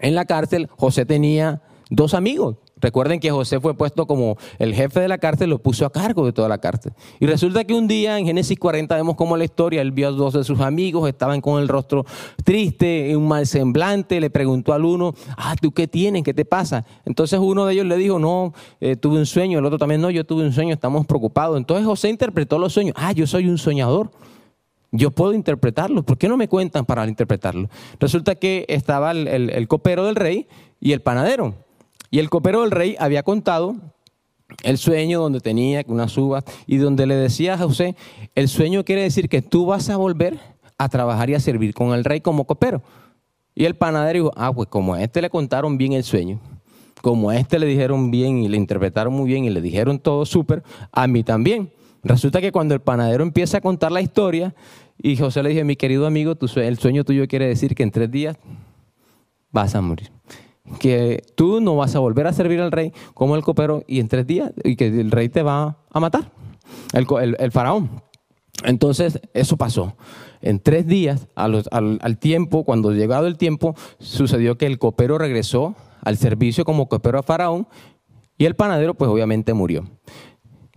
en 0.00 0.14
la 0.14 0.24
cárcel, 0.24 0.68
José 0.76 1.06
tenía 1.06 1.62
dos 1.90 2.14
amigos. 2.14 2.56
Recuerden 2.78 3.20
que 3.20 3.30
José 3.30 3.58
fue 3.58 3.74
puesto 3.74 4.06
como 4.06 4.36
el 4.58 4.74
jefe 4.74 5.00
de 5.00 5.08
la 5.08 5.16
cárcel, 5.16 5.48
lo 5.48 5.58
puso 5.58 5.86
a 5.86 5.90
cargo 5.90 6.26
de 6.26 6.34
toda 6.34 6.46
la 6.46 6.58
cárcel. 6.58 6.92
Y 7.20 7.26
resulta 7.26 7.64
que 7.64 7.72
un 7.72 7.88
día 7.88 8.18
en 8.18 8.26
Génesis 8.26 8.58
40 8.58 8.94
vemos 8.94 9.16
como 9.16 9.34
la 9.38 9.44
historia, 9.44 9.80
él 9.80 9.92
vio 9.92 10.08
a 10.08 10.10
dos 10.10 10.34
de 10.34 10.44
sus 10.44 10.60
amigos, 10.60 11.08
estaban 11.08 11.40
con 11.40 11.62
el 11.62 11.68
rostro 11.68 12.04
triste, 12.44 13.16
un 13.16 13.28
mal 13.28 13.46
semblante, 13.46 14.20
le 14.20 14.28
preguntó 14.28 14.74
al 14.74 14.84
uno, 14.84 15.14
ah, 15.38 15.56
¿tú 15.58 15.72
qué 15.72 15.88
tienes? 15.88 16.22
¿Qué 16.22 16.34
te 16.34 16.44
pasa? 16.44 16.84
Entonces 17.06 17.40
uno 17.42 17.64
de 17.64 17.72
ellos 17.72 17.86
le 17.86 17.96
dijo, 17.96 18.18
no, 18.18 18.52
eh, 18.80 18.96
tuve 18.96 19.16
un 19.16 19.26
sueño, 19.26 19.58
el 19.58 19.64
otro 19.64 19.78
también, 19.78 20.02
no, 20.02 20.10
yo 20.10 20.24
tuve 20.24 20.44
un 20.44 20.52
sueño, 20.52 20.74
estamos 20.74 21.06
preocupados. 21.06 21.56
Entonces 21.56 21.86
José 21.86 22.10
interpretó 22.10 22.58
los 22.58 22.74
sueños, 22.74 22.94
ah, 22.98 23.12
yo 23.12 23.26
soy 23.26 23.48
un 23.48 23.56
soñador. 23.56 24.10
Yo 24.96 25.10
puedo 25.10 25.34
interpretarlo. 25.34 26.02
¿Por 26.02 26.16
qué 26.18 26.28
no 26.28 26.36
me 26.36 26.48
cuentan 26.48 26.86
para 26.86 27.06
interpretarlo? 27.06 27.68
Resulta 28.00 28.34
que 28.34 28.64
estaba 28.68 29.12
el, 29.12 29.68
copero 29.68 30.06
del 30.06 30.16
rey 30.16 30.48
y 30.80 30.92
el 30.92 31.02
panadero. 31.02 31.54
Y 32.10 32.18
el 32.18 32.30
copero 32.30 32.62
del 32.62 32.70
rey 32.70 32.96
había 32.98 33.22
contado 33.22 33.76
el 34.62 34.78
sueño 34.78 35.20
donde 35.20 35.40
tenía 35.40 35.84
unas 35.88 36.16
uvas 36.16 36.44
y 36.66 36.76
donde 36.76 37.06
le 37.06 37.16
decía 37.16 37.54
a 37.54 37.58
José, 37.58 37.96
el 38.34 38.48
sueño 38.48 38.84
quiere 38.84 39.02
decir 39.02 39.28
que 39.28 39.42
tú 39.42 39.66
vas 39.66 39.90
a 39.90 39.96
volver 39.96 40.38
a 40.78 40.88
trabajar 40.88 41.28
y 41.30 41.34
a 41.34 41.40
servir 41.40 41.74
con 41.74 41.92
el 41.92 42.04
rey 42.04 42.20
como 42.20 42.46
copero. 42.46 42.82
Y 43.54 43.64
el 43.64 43.74
panadero 43.74 44.18
dijo, 44.18 44.32
ah, 44.36 44.52
pues 44.52 44.68
como 44.68 44.94
a 44.94 45.02
este 45.02 45.20
le 45.20 45.30
contaron 45.30 45.78
bien 45.78 45.94
el 45.94 46.04
sueño, 46.04 46.38
como 47.02 47.30
a 47.30 47.36
este 47.36 47.58
le 47.58 47.66
dijeron 47.66 48.10
bien 48.10 48.38
y 48.38 48.48
le 48.48 48.56
interpretaron 48.56 49.12
muy 49.12 49.26
bien 49.26 49.44
y 49.44 49.50
le 49.50 49.60
dijeron 49.60 49.98
todo 49.98 50.24
súper, 50.24 50.62
a 50.92 51.06
mí 51.06 51.22
también. 51.22 51.72
Resulta 52.06 52.40
que 52.40 52.52
cuando 52.52 52.74
el 52.74 52.80
panadero 52.80 53.24
empieza 53.24 53.58
a 53.58 53.60
contar 53.60 53.90
la 53.90 54.00
historia, 54.00 54.54
y 54.98 55.16
José 55.16 55.42
le 55.42 55.50
dice, 55.50 55.64
mi 55.64 55.76
querido 55.76 56.06
amigo, 56.06 56.34
el 56.56 56.78
sueño 56.78 57.04
tuyo 57.04 57.26
quiere 57.28 57.46
decir 57.46 57.74
que 57.74 57.82
en 57.82 57.90
tres 57.90 58.10
días 58.10 58.38
vas 59.50 59.74
a 59.74 59.80
morir. 59.80 60.10
Que 60.80 61.22
tú 61.36 61.60
no 61.60 61.76
vas 61.76 61.94
a 61.94 62.00
volver 62.00 62.26
a 62.26 62.32
servir 62.32 62.60
al 62.60 62.72
rey 62.72 62.92
como 63.14 63.36
el 63.36 63.42
copero 63.42 63.84
y 63.86 64.00
en 64.00 64.08
tres 64.08 64.26
días, 64.26 64.52
y 64.64 64.76
que 64.76 64.88
el 64.88 65.10
rey 65.10 65.28
te 65.28 65.42
va 65.42 65.78
a 65.90 66.00
matar, 66.00 66.32
el, 66.92 67.52
faraón. 67.52 68.02
Entonces, 68.64 69.20
eso 69.34 69.56
pasó. 69.56 69.96
En 70.40 70.60
tres 70.60 70.86
días, 70.86 71.28
al, 71.34 71.64
al, 71.70 72.18
tiempo, 72.18 72.64
cuando 72.64 72.92
llegado 72.92 73.26
el 73.26 73.36
tiempo, 73.36 73.74
sucedió 73.98 74.58
que 74.58 74.66
el 74.66 74.78
copero 74.78 75.18
regresó 75.18 75.76
al 76.02 76.16
servicio 76.16 76.64
como 76.64 76.88
copero 76.88 77.18
a 77.18 77.22
Faraón 77.22 77.66
y 78.38 78.44
el 78.44 78.54
panadero, 78.54 78.94
pues 78.94 79.10
obviamente 79.10 79.54
murió. 79.54 79.88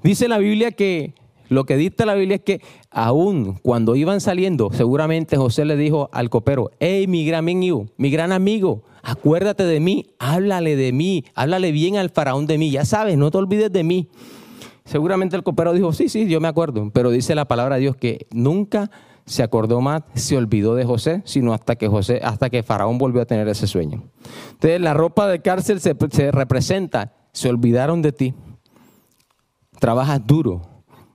Dice 0.01 0.27
la 0.27 0.37
Biblia 0.37 0.71
que 0.71 1.13
lo 1.49 1.65
que 1.65 1.75
dicta 1.75 2.05
la 2.05 2.13
Biblia 2.13 2.35
es 2.35 2.41
que 2.41 2.61
aún 2.91 3.59
cuando 3.61 3.95
iban 3.95 4.21
saliendo, 4.21 4.69
seguramente 4.71 5.35
José 5.35 5.65
le 5.65 5.75
dijo 5.75 6.09
al 6.13 6.29
copero, 6.29 6.69
hey, 6.79 7.07
mi 7.07 7.25
gran 7.25 7.49
amigo, 7.49 7.87
mi 7.97 8.11
gran 8.11 8.31
amigo, 8.31 8.83
acuérdate 9.01 9.63
de 9.63 9.79
mí, 9.79 10.05
háblale 10.19 10.75
de 10.75 10.93
mí, 10.93 11.25
háblale 11.33 11.71
bien 11.71 11.97
al 11.97 12.11
faraón 12.11 12.45
de 12.45 12.57
mí, 12.57 12.69
ya 12.69 12.85
sabes, 12.85 13.17
no 13.17 13.31
te 13.31 13.37
olvides 13.39 13.71
de 13.71 13.83
mí. 13.83 14.09
Seguramente 14.85 15.35
el 15.35 15.43
copero 15.43 15.73
dijo, 15.73 15.91
sí, 15.91 16.07
sí, 16.07 16.27
yo 16.27 16.39
me 16.39 16.47
acuerdo, 16.47 16.89
pero 16.93 17.09
dice 17.11 17.35
la 17.35 17.45
palabra 17.45 17.75
de 17.75 17.81
Dios 17.81 17.95
que 17.95 18.27
nunca 18.31 18.89
se 19.25 19.43
acordó 19.43 19.81
más, 19.81 20.03
se 20.15 20.37
olvidó 20.37 20.73
de 20.73 20.85
José, 20.85 21.21
sino 21.25 21.53
hasta 21.53 21.75
que 21.75 21.87
José, 21.87 22.21
hasta 22.23 22.49
que 22.49 22.63
Faraón 22.63 22.97
volvió 22.97 23.21
a 23.21 23.25
tener 23.25 23.47
ese 23.47 23.67
sueño. 23.67 24.03
Entonces 24.51 24.81
la 24.81 24.93
ropa 24.95 25.27
de 25.27 25.41
cárcel 25.41 25.79
se 25.79 26.31
representa, 26.31 27.13
se 27.31 27.49
olvidaron 27.49 28.01
de 28.01 28.11
ti. 28.11 28.33
Trabajas 29.79 30.25
duro, 30.25 30.61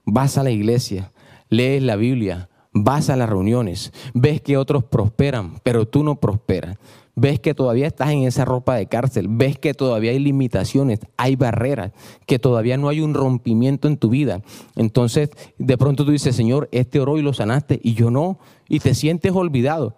vas 0.05 0.37
a 0.37 0.43
la 0.43 0.51
iglesia, 0.51 1.11
lees 1.49 1.83
la 1.83 1.95
Biblia, 1.95 2.49
vas 2.73 3.09
a 3.09 3.15
las 3.15 3.29
reuniones, 3.29 3.93
ves 4.13 4.41
que 4.41 4.57
otros 4.57 4.83
prosperan, 4.83 5.59
pero 5.63 5.87
tú 5.87 6.03
no 6.03 6.19
prosperas. 6.19 6.77
Ves 7.17 7.39
que 7.39 7.53
todavía 7.53 7.87
estás 7.87 8.09
en 8.09 8.23
esa 8.23 8.43
ropa 8.43 8.75
de 8.75 8.87
cárcel, 8.87 9.27
ves 9.29 9.57
que 9.57 9.73
todavía 9.73 10.11
hay 10.11 10.19
limitaciones, 10.19 10.99
hay 11.15 11.37
barreras, 11.37 11.93
que 12.25 12.39
todavía 12.39 12.75
no 12.75 12.89
hay 12.89 12.99
un 12.99 13.13
rompimiento 13.13 13.87
en 13.87 13.95
tu 13.95 14.09
vida. 14.09 14.41
Entonces, 14.75 15.29
de 15.57 15.77
pronto 15.77 16.03
tú 16.03 16.11
dices, 16.11 16.35
Señor, 16.35 16.67
este 16.73 16.99
oro 16.99 17.17
y 17.17 17.21
lo 17.21 17.31
sanaste 17.31 17.79
y 17.81 17.93
yo 17.93 18.11
no, 18.11 18.37
y 18.67 18.79
te 18.79 18.93
sientes 18.93 19.31
olvidado. 19.31 19.95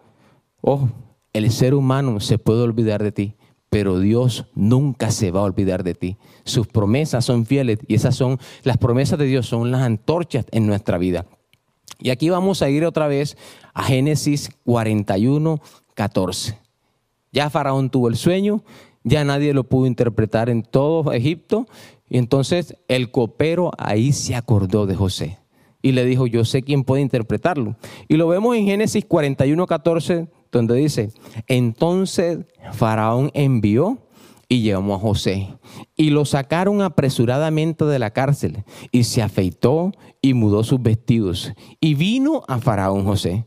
Oh, 0.61 0.89
el 1.33 1.49
ser 1.51 1.73
humano 1.73 2.19
se 2.19 2.37
puede 2.37 2.61
olvidar 2.61 3.01
de 3.01 3.11
ti, 3.11 3.35
pero 3.77 3.99
Dios 3.99 4.47
nunca 4.55 5.11
se 5.11 5.29
va 5.29 5.41
a 5.41 5.43
olvidar 5.43 5.83
de 5.83 5.93
ti. 5.93 6.17
Sus 6.45 6.65
promesas 6.65 7.23
son 7.23 7.45
fieles 7.45 7.77
y 7.87 7.93
esas 7.93 8.15
son 8.15 8.39
las 8.63 8.77
promesas 8.77 9.19
de 9.19 9.25
Dios 9.25 9.45
son 9.45 9.69
las 9.69 9.83
antorchas 9.83 10.47
en 10.49 10.65
nuestra 10.65 10.97
vida. 10.97 11.27
Y 11.99 12.09
aquí 12.09 12.31
vamos 12.31 12.63
a 12.63 12.71
ir 12.71 12.85
otra 12.85 13.07
vez 13.07 13.37
a 13.75 13.83
Génesis 13.83 14.49
41, 14.65 15.61
14. 15.93 16.57
Ya 17.31 17.51
Faraón 17.51 17.91
tuvo 17.91 18.07
el 18.07 18.15
sueño, 18.15 18.63
ya 19.03 19.23
nadie 19.23 19.53
lo 19.53 19.63
pudo 19.63 19.85
interpretar 19.85 20.49
en 20.49 20.63
todo 20.63 21.13
Egipto, 21.13 21.67
y 22.09 22.17
entonces 22.17 22.77
el 22.87 23.11
copero 23.11 23.69
ahí 23.77 24.11
se 24.11 24.33
acordó 24.33 24.87
de 24.87 24.95
José 24.95 25.37
y 25.83 25.91
le 25.91 26.03
dijo, 26.03 26.25
yo 26.25 26.45
sé 26.45 26.63
quién 26.63 26.83
puede 26.83 27.03
interpretarlo. 27.03 27.75
Y 28.07 28.17
lo 28.17 28.27
vemos 28.27 28.55
en 28.55 28.65
Génesis 28.65 29.05
41, 29.05 29.67
14, 29.67 30.27
donde 30.51 30.75
dice, 30.75 31.11
entonces 31.47 32.39
Faraón 32.73 33.31
envió 33.33 33.99
y 34.49 34.63
llamó 34.63 34.95
a 34.95 34.99
José 34.99 35.49
y 35.95 36.09
lo 36.09 36.25
sacaron 36.25 36.81
apresuradamente 36.81 37.85
de 37.85 37.99
la 37.99 38.11
cárcel 38.11 38.63
y 38.91 39.03
se 39.03 39.21
afeitó 39.21 39.91
y 40.21 40.33
mudó 40.33 40.63
sus 40.63 40.81
vestidos 40.81 41.53
y 41.79 41.95
vino 41.95 42.43
a 42.47 42.59
Faraón 42.59 43.03
José. 43.03 43.45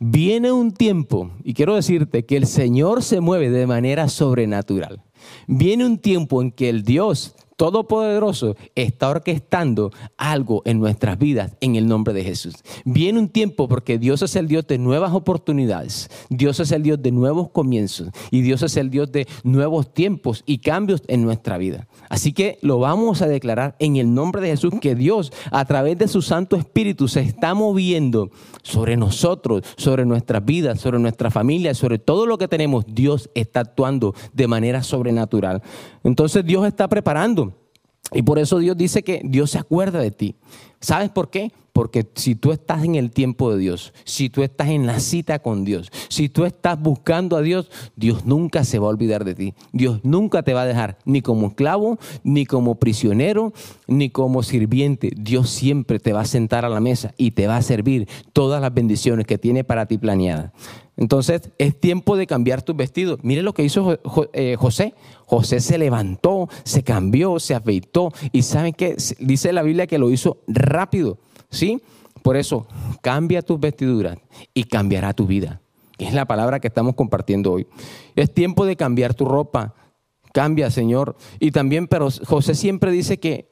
Viene 0.00 0.52
un 0.52 0.72
tiempo, 0.72 1.30
y 1.44 1.54
quiero 1.54 1.76
decirte 1.76 2.26
que 2.26 2.36
el 2.36 2.46
Señor 2.46 3.02
se 3.02 3.20
mueve 3.20 3.48
de 3.48 3.66
manera 3.66 4.08
sobrenatural. 4.08 5.02
Viene 5.46 5.86
un 5.86 5.98
tiempo 5.98 6.42
en 6.42 6.50
que 6.50 6.68
el 6.68 6.82
Dios 6.82 7.34
Todopoderoso 7.56 8.56
está 8.74 9.08
orquestando 9.08 9.92
algo 10.16 10.62
en 10.64 10.80
nuestras 10.80 11.18
vidas 11.18 11.52
en 11.60 11.76
el 11.76 11.86
nombre 11.86 12.12
de 12.12 12.24
Jesús. 12.24 12.54
Viene 12.84 13.18
un 13.18 13.28
tiempo 13.28 13.68
porque 13.68 13.98
Dios 13.98 14.22
es 14.22 14.34
el 14.36 14.48
Dios 14.48 14.66
de 14.66 14.78
nuevas 14.78 15.12
oportunidades, 15.12 16.10
Dios 16.30 16.60
es 16.60 16.72
el 16.72 16.82
Dios 16.82 17.00
de 17.02 17.12
nuevos 17.12 17.50
comienzos 17.50 18.08
y 18.30 18.42
Dios 18.42 18.62
es 18.62 18.76
el 18.76 18.90
Dios 18.90 19.12
de 19.12 19.26
nuevos 19.44 19.92
tiempos 19.94 20.42
y 20.46 20.58
cambios 20.58 21.02
en 21.06 21.22
nuestra 21.22 21.58
vida. 21.58 21.86
Así 22.08 22.32
que 22.32 22.58
lo 22.62 22.78
vamos 22.78 23.22
a 23.22 23.28
declarar 23.28 23.76
en 23.78 23.96
el 23.96 24.12
nombre 24.14 24.42
de 24.42 24.48
Jesús 24.48 24.74
que 24.80 24.94
Dios 24.94 25.32
a 25.50 25.64
través 25.64 25.98
de 25.98 26.08
su 26.08 26.22
Santo 26.22 26.56
Espíritu 26.56 27.08
se 27.08 27.20
está 27.20 27.54
moviendo 27.54 28.30
sobre 28.62 28.96
nosotros, 28.96 29.62
sobre 29.76 30.04
nuestras 30.04 30.44
vidas, 30.44 30.80
sobre 30.80 30.98
nuestra 30.98 31.30
familia, 31.30 31.74
sobre 31.74 31.98
todo 31.98 32.26
lo 32.26 32.38
que 32.38 32.48
tenemos. 32.48 32.84
Dios 32.88 33.30
está 33.34 33.60
actuando 33.60 34.14
de 34.32 34.48
manera 34.48 34.82
sobrenatural. 34.82 35.62
Entonces 36.02 36.44
Dios 36.44 36.66
está 36.66 36.88
preparando 36.88 37.43
y 38.14 38.22
por 38.22 38.38
eso 38.38 38.58
Dios 38.58 38.76
dice 38.76 39.02
que 39.02 39.20
Dios 39.24 39.50
se 39.50 39.58
acuerda 39.58 40.00
de 40.00 40.10
ti. 40.10 40.36
¿Sabes 40.80 41.10
por 41.10 41.30
qué? 41.30 41.52
Porque 41.72 42.06
si 42.14 42.36
tú 42.36 42.52
estás 42.52 42.84
en 42.84 42.94
el 42.94 43.10
tiempo 43.10 43.50
de 43.50 43.58
Dios, 43.58 43.92
si 44.04 44.30
tú 44.30 44.44
estás 44.44 44.68
en 44.68 44.86
la 44.86 45.00
cita 45.00 45.40
con 45.40 45.64
Dios, 45.64 45.90
si 46.08 46.28
tú 46.28 46.44
estás 46.44 46.80
buscando 46.80 47.36
a 47.36 47.42
Dios, 47.42 47.68
Dios 47.96 48.24
nunca 48.26 48.62
se 48.62 48.78
va 48.78 48.86
a 48.86 48.90
olvidar 48.90 49.24
de 49.24 49.34
ti. 49.34 49.54
Dios 49.72 49.98
nunca 50.04 50.44
te 50.44 50.54
va 50.54 50.62
a 50.62 50.66
dejar 50.66 50.98
ni 51.04 51.20
como 51.20 51.48
esclavo, 51.48 51.98
ni 52.22 52.46
como 52.46 52.76
prisionero, 52.76 53.52
ni 53.88 54.10
como 54.10 54.44
sirviente. 54.44 55.10
Dios 55.16 55.50
siempre 55.50 55.98
te 55.98 56.12
va 56.12 56.20
a 56.20 56.26
sentar 56.26 56.64
a 56.64 56.68
la 56.68 56.80
mesa 56.80 57.12
y 57.16 57.32
te 57.32 57.48
va 57.48 57.56
a 57.56 57.62
servir 57.62 58.08
todas 58.32 58.60
las 58.60 58.72
bendiciones 58.72 59.26
que 59.26 59.38
tiene 59.38 59.64
para 59.64 59.86
ti 59.86 59.98
planeadas. 59.98 60.52
Entonces 60.96 61.50
es 61.58 61.78
tiempo 61.78 62.16
de 62.16 62.26
cambiar 62.26 62.62
tus 62.62 62.76
vestidos. 62.76 63.18
Mire 63.22 63.42
lo 63.42 63.52
que 63.52 63.64
hizo 63.64 63.98
eh, 64.32 64.56
José. 64.58 64.94
José 65.26 65.60
se 65.60 65.78
levantó, 65.78 66.48
se 66.64 66.82
cambió, 66.82 67.40
se 67.40 67.54
afeitó 67.54 68.12
y 68.32 68.42
saben 68.42 68.72
que 68.72 68.96
dice 69.18 69.52
la 69.52 69.62
Biblia 69.62 69.86
que 69.86 69.98
lo 69.98 70.10
hizo 70.10 70.38
rápido. 70.46 71.18
¿Sí? 71.50 71.80
Por 72.22 72.36
eso, 72.36 72.66
cambia 73.02 73.42
tus 73.42 73.60
vestiduras 73.60 74.18
y 74.54 74.64
cambiará 74.64 75.12
tu 75.12 75.26
vida. 75.26 75.60
Es 75.98 76.14
la 76.14 76.24
palabra 76.24 76.60
que 76.60 76.68
estamos 76.68 76.94
compartiendo 76.94 77.52
hoy. 77.52 77.66
Es 78.16 78.32
tiempo 78.32 78.64
de 78.64 78.76
cambiar 78.76 79.14
tu 79.14 79.24
ropa. 79.24 79.74
Cambia, 80.32 80.70
Señor. 80.70 81.16
Y 81.38 81.50
también, 81.50 81.86
pero 81.86 82.08
José 82.26 82.54
siempre 82.54 82.90
dice 82.90 83.18
que 83.18 83.48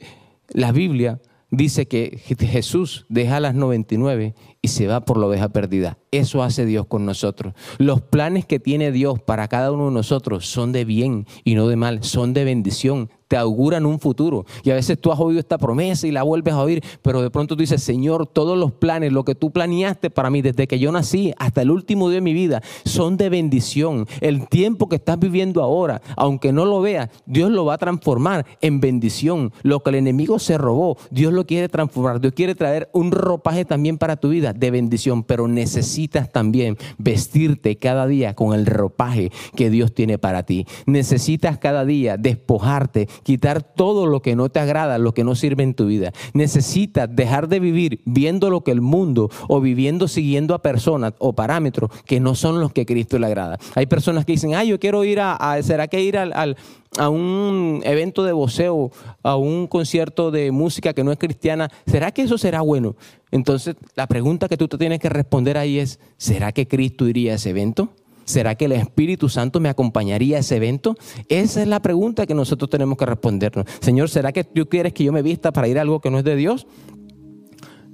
la 0.49 0.73
Biblia 0.73 1.21
dice 1.53 1.87
que 1.87 2.19
Jesús 2.19 3.07
deja 3.09 3.39
las 3.39 3.55
99 3.55 4.35
y 4.61 4.69
se 4.69 4.89
va 4.89 5.05
por 5.05 5.19
la 5.19 5.27
oveja 5.27 5.51
perdida. 5.51 5.99
Eso 6.11 6.43
hace 6.43 6.67
Dios 6.67 6.87
con 6.87 7.07
nosotros. 7.07 7.55
Los 7.79 8.01
planes 8.01 8.47
que 8.47 8.59
tiene 8.59 8.91
Dios 8.91 9.21
para 9.21 9.47
cada 9.47 9.71
uno 9.71 9.87
de 9.87 9.93
nosotros 9.93 10.47
son 10.49 10.73
de 10.73 10.85
bien 10.85 11.27
y 11.45 11.55
no 11.55 11.69
de 11.69 11.77
mal, 11.77 12.03
son 12.03 12.33
de 12.33 12.45
bendición, 12.45 13.11
te 13.33 13.39
auguran 13.39 13.87
un 13.87 13.99
futuro. 13.99 14.45
Y 14.63 14.69
a 14.73 14.75
veces 14.75 15.01
tú 15.01 15.11
has 15.11 15.19
oído 15.19 15.41
esta 15.41 15.57
promesa 15.57 16.07
y 16.07 16.11
la 16.11 16.23
vuelves 16.23 16.53
a 16.53 16.61
oír, 16.61 16.85
pero 17.01 17.23
de 17.23 17.31
pronto 17.31 17.57
tú 17.57 17.63
dices, 17.63 17.83
Señor, 17.83 18.27
todos 18.27 18.59
los 18.59 18.73
planes, 18.73 19.11
lo 19.11 19.25
que 19.25 19.35
tú 19.35 19.51
planeaste 19.51 20.11
para 20.11 20.29
mí 20.29 20.43
desde 20.43 20.67
que 20.67 20.79
yo 20.79 20.93
nací 20.93 21.33
hasta 21.39 21.63
el 21.63 21.71
último 21.71 22.11
día 22.11 22.17
de 22.17 22.21
mi 22.21 22.35
vida, 22.35 22.63
son 22.85 23.17
de 23.17 23.31
bendición. 23.31 24.07
El 24.21 24.49
tiempo 24.49 24.87
que 24.87 24.97
estás 24.97 25.19
viviendo 25.19 25.63
ahora, 25.63 26.03
aunque 26.15 26.53
no 26.53 26.67
lo 26.67 26.83
veas, 26.83 27.09
Dios 27.25 27.51
lo 27.51 27.65
va 27.65 27.73
a 27.73 27.79
transformar 27.79 28.45
en 28.61 28.81
bendición. 28.81 29.51
Lo 29.63 29.83
que 29.83 29.89
el 29.89 29.97
enemigo 29.97 30.39
se 30.39 30.59
robó, 30.59 30.99
Dios 31.11 31.33
lo 31.33 31.47
quiere 31.47 31.71
transformar. 31.71 32.21
Dios 32.21 32.35
quiere 32.35 32.55
traer 32.55 32.91
un 32.93 33.13
ropaje 33.13 33.65
también 33.65 33.97
para 33.97 34.17
tu 34.17 34.29
vida 34.29 34.53
de 34.53 34.71
bendición, 34.71 35.23
pero 35.23 35.49
necesitas 35.49 36.31
también 36.31 36.77
vestirte 36.99 37.77
cada 37.77 38.07
día 38.07 38.35
con 38.35 38.53
el 38.53 38.67
ropaje 38.67 39.33
que 39.57 39.71
Dios 39.71 39.95
tiene 39.95 40.19
para 40.19 40.43
ti. 40.43 40.67
Necesitas 40.85 41.57
cada 41.57 41.87
día 41.87 42.19
despojarte 42.19 43.09
quitar 43.23 43.63
todo 43.63 44.07
lo 44.07 44.23
que 44.23 44.37
no 44.37 44.49
te 44.49 44.61
agrada, 44.61 44.99
lo 44.99 45.15
que 45.15 45.25
no 45.25 45.35
sirve 45.35 45.63
en 45.63 45.75
tu 45.75 45.87
vida. 45.87 46.13
Necesitas 46.35 47.09
dejar 47.15 47.49
de 47.49 47.61
vivir 47.61 48.01
viendo 48.05 48.51
lo 48.51 48.63
que 48.63 48.71
el 48.71 48.81
mundo 48.81 49.31
o 49.49 49.61
viviendo 49.61 50.09
siguiendo 50.09 50.55
a 50.55 50.63
personas 50.63 51.15
o 51.19 51.33
parámetros 51.33 51.91
que 52.05 52.21
no 52.21 52.35
son 52.35 52.61
los 52.61 52.73
que 52.73 52.87
Cristo 52.87 53.19
le 53.19 53.27
agrada. 53.27 53.59
Hay 53.75 53.87
personas 53.87 54.25
que 54.25 54.33
dicen, 54.33 54.55
ay, 54.55 54.69
yo 54.69 54.79
quiero 54.79 55.05
ir 55.05 55.21
a, 55.21 55.59
¿será 55.63 55.89
que 55.89 56.03
ir 56.03 56.17
al, 56.17 56.57
a 56.99 57.09
un 57.09 57.81
evento 57.85 58.25
de 58.25 58.33
voceo, 58.33 58.91
a 59.23 59.37
un 59.37 59.67
concierto 59.67 60.31
de 60.31 60.51
música 60.51 60.93
que 60.93 61.05
no 61.05 61.13
es 61.13 61.19
cristiana, 61.19 61.71
¿será 61.87 62.11
que 62.11 62.23
eso 62.23 62.39
será 62.39 62.61
bueno? 62.61 62.97
Entonces, 63.31 63.77
la 63.95 64.07
pregunta 64.07 64.49
que 64.49 64.59
tú 64.59 64.69
te 64.69 64.79
tienes 64.79 65.01
que 65.01 65.09
responder 65.09 65.57
ahí 65.57 65.79
es, 65.79 65.99
¿será 66.19 66.53
que 66.53 66.69
Cristo 66.69 67.09
iría 67.09 67.33
a 67.33 67.37
ese 67.37 67.51
evento? 67.51 67.91
¿Será 68.33 68.55
que 68.55 68.65
el 68.65 68.73
Espíritu 68.73 69.29
Santo 69.29 69.61
me 69.61 69.69
acompañaría 69.69 70.39
a 70.39 70.41
ese 70.41 70.57
evento? 70.57 70.97
Esa 71.29 71.61
es 71.61 71.69
la 71.69 71.83
pregunta 71.83 72.25
que 72.25 72.33
nosotros 72.33 72.71
tenemos 72.71 72.97
que 72.97 73.05
respondernos. 73.05 73.67
Señor, 73.81 74.09
¿será 74.09 74.33
que 74.33 74.43
tú 74.43 74.67
quieres 74.71 74.95
que 74.95 75.05
yo 75.05 75.13
me 75.13 75.21
vista 75.21 75.53
para 75.53 75.69
ir 75.69 75.77
a 75.79 75.83
algo 75.83 76.01
que 76.01 76.11
no 76.11 76.17
es 76.17 76.25
de 76.25 76.35
Dios? 76.35 76.67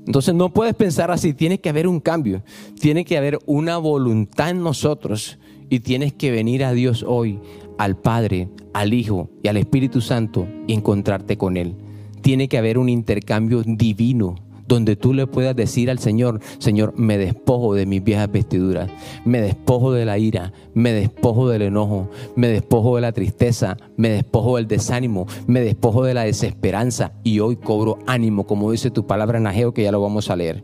Entonces 0.07 0.37
no 0.37 0.55
puedes 0.55 0.77
pensar 0.77 1.11
así, 1.11 1.35
tiene 1.35 1.59
que 1.59 1.70
haber 1.70 1.88
un 1.88 1.98
cambio, 1.98 2.44
tiene 2.81 3.05
que 3.05 3.18
haber 3.18 3.40
una 3.46 3.79
voluntad 3.79 4.51
en 4.51 4.62
nosotros 4.62 5.38
Y 5.68 5.81
tienes 5.81 6.12
que 6.12 6.31
venir 6.31 6.64
a 6.64 6.72
Dios 6.72 7.05
hoy, 7.07 7.40
al 7.77 7.96
Padre, 7.96 8.48
al 8.72 8.94
Hijo 8.94 9.31
y 9.42 9.48
al 9.48 9.57
Espíritu 9.57 10.01
Santo 10.01 10.46
y 10.68 10.72
encontrarte 10.72 11.37
con 11.37 11.57
Él. 11.57 11.74
Tiene 12.22 12.48
que 12.48 12.59
haber 12.59 12.79
un 12.79 12.88
intercambio 12.88 13.64
divino 13.64 14.37
donde 14.68 14.96
tú 14.96 15.14
le 15.14 15.26
puedas 15.26 15.57
decir 15.57 15.90
al 15.90 15.98
Señor, 15.98 16.40
Señor, 16.59 16.92
me 16.96 17.16
despojo 17.16 17.74
de 17.74 17.87
mis 17.87 18.04
viejas 18.04 18.31
vestiduras, 18.31 18.90
me 19.24 19.40
despojo 19.40 19.92
de 19.92 20.04
la 20.04 20.18
ira, 20.18 20.52
me 20.74 20.92
despojo 20.92 21.48
del 21.48 21.62
enojo, 21.62 22.11
me 22.37 22.48
despojo 22.48 22.96
de 22.96 23.02
la 23.02 23.12
tristeza, 23.12 23.78
me 23.96 24.11
despojo 24.11 24.57
del 24.57 24.68
desánimo, 24.68 25.26
me 25.46 25.62
despojo 25.62 26.04
de 26.04 26.14
la 26.14 26.24
desesperanza 26.24 27.12
y 27.24 27.40
hoy 27.40 27.57
cobro 27.57 27.98
ánimo, 28.07 28.46
como 28.46 28.70
dice 28.70 28.90
tu 28.90 29.07
palabra 29.07 29.38
en 29.38 29.46
Ageo, 29.46 29.72
que 29.72 29.83
ya 29.83 29.92
lo 29.92 30.02
vamos 30.02 30.31
a 30.31 30.37
leer. 30.37 30.62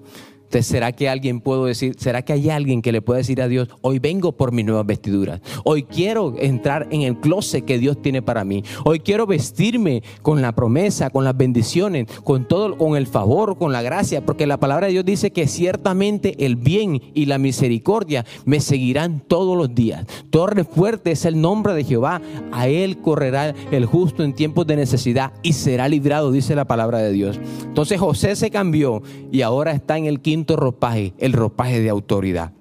¿Será 0.63 0.93
que 0.93 1.09
alguien 1.09 1.41
puedo 1.41 1.67
decir, 1.67 1.97
será 1.99 2.23
que 2.23 2.33
hay 2.33 2.51
alguien 2.51 2.83
que 2.83 2.93
le 2.93 3.03
pueda 3.03 3.19
decir 3.19 3.41
a 3.43 3.49
Dios, 3.49 3.69
hoy 3.81 3.99
vengo 3.99 4.33
por 4.33 4.53
mis 4.53 4.65
nuevas 4.65 4.87
vestiduras? 4.87 5.41
Hoy 5.65 5.85
quiero 5.85 6.35
entrar 6.39 6.89
en 6.91 7.03
el 7.03 7.19
closet 7.19 7.65
que 7.65 7.79
Dios 7.79 8.01
tiene 8.01 8.23
para 8.23 8.45
mí. 8.45 8.63
Hoy 8.85 9.01
quiero 9.01 9.27
vestirme 9.27 10.03
con 10.23 10.43
la 10.43 10.55
promesa, 10.55 11.11
con 11.11 11.25
las 11.25 11.37
bendiciones, 11.37 12.07
con 12.23 12.47
todo, 12.47 12.77
con 12.77 12.97
el 12.97 13.07
favor, 13.07 13.59
con 13.59 13.73
la 13.73 13.83
gracia, 13.83 14.25
porque 14.25 14.47
la 14.47 14.61
palabra 14.61 14.87
de 14.87 14.93
Dios 14.93 15.05
dice 15.05 15.31
que 15.31 15.47
ciertamente 15.47 16.45
el 16.45 16.57
bien 16.57 17.01
y 17.15 17.27
la 17.27 17.39
misericordia 17.39 18.25
me 18.45 18.61
seguirán 18.61 19.21
todos 19.21 19.57
los 19.57 19.75
días. 19.75 20.07
Torre 20.31 20.65
fuerte 20.65 21.13
es 21.13 21.25
el 21.25 21.41
nombre 21.41 21.75
de 21.75 21.85
Jehová. 21.85 22.21
A 22.53 22.69
él 22.69 22.99
correrá 22.99 23.55
el 23.71 23.87
justo 23.87 24.23
en 24.23 24.35
tiempos 24.35 24.67
de 24.67 24.77
necesidad 24.77 25.33
y 25.43 25.55
será 25.55 25.89
librado, 25.89 26.33
dice 26.33 26.55
la 26.55 26.67
palabra 26.67 26.99
de 26.99 27.13
Dios. 27.13 27.41
Entonces 27.65 27.99
José 27.99 28.37
se 28.37 28.51
cambió 28.51 29.03
y 29.33 29.43
ahora 29.43 29.73
está 29.73 29.99
en 29.99 30.07
el 30.07 30.21
quinto 30.21 30.44
ropaje, 30.47 31.15
el 31.19 31.33
ropaje 31.33 31.81
de 31.81 31.91
autoridad. 31.91 32.53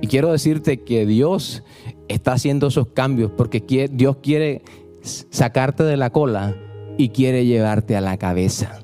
Y 0.00 0.06
quiero 0.06 0.32
decirte 0.32 0.82
que 0.82 1.06
Dios 1.06 1.64
está 2.08 2.32
haciendo 2.32 2.68
esos 2.68 2.88
cambios 2.88 3.30
porque 3.36 3.88
Dios 3.92 4.16
quiere 4.22 4.62
sacarte 5.02 5.82
de 5.82 5.96
la 5.96 6.10
cola 6.10 6.56
y 6.96 7.10
quiere 7.10 7.46
llevarte 7.46 7.96
a 7.96 8.00
la 8.00 8.16
cabeza. 8.16 8.80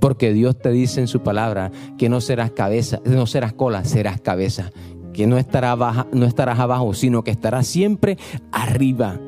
Porque 0.00 0.32
Dios 0.32 0.56
te 0.58 0.70
dice 0.70 1.00
en 1.00 1.08
su 1.08 1.20
palabra 1.20 1.72
que 1.98 2.08
no 2.08 2.20
serás 2.20 2.52
cabeza, 2.52 3.00
no 3.04 3.26
serás 3.26 3.52
cola, 3.52 3.84
serás 3.84 4.20
cabeza. 4.20 4.70
Que 5.12 5.26
no 5.26 5.38
estarás, 5.38 5.76
baja, 5.76 6.06
no 6.12 6.26
estarás 6.26 6.60
abajo, 6.60 6.94
sino 6.94 7.24
que 7.24 7.32
estarás 7.32 7.66
siempre 7.66 8.16
arriba. 8.52 9.18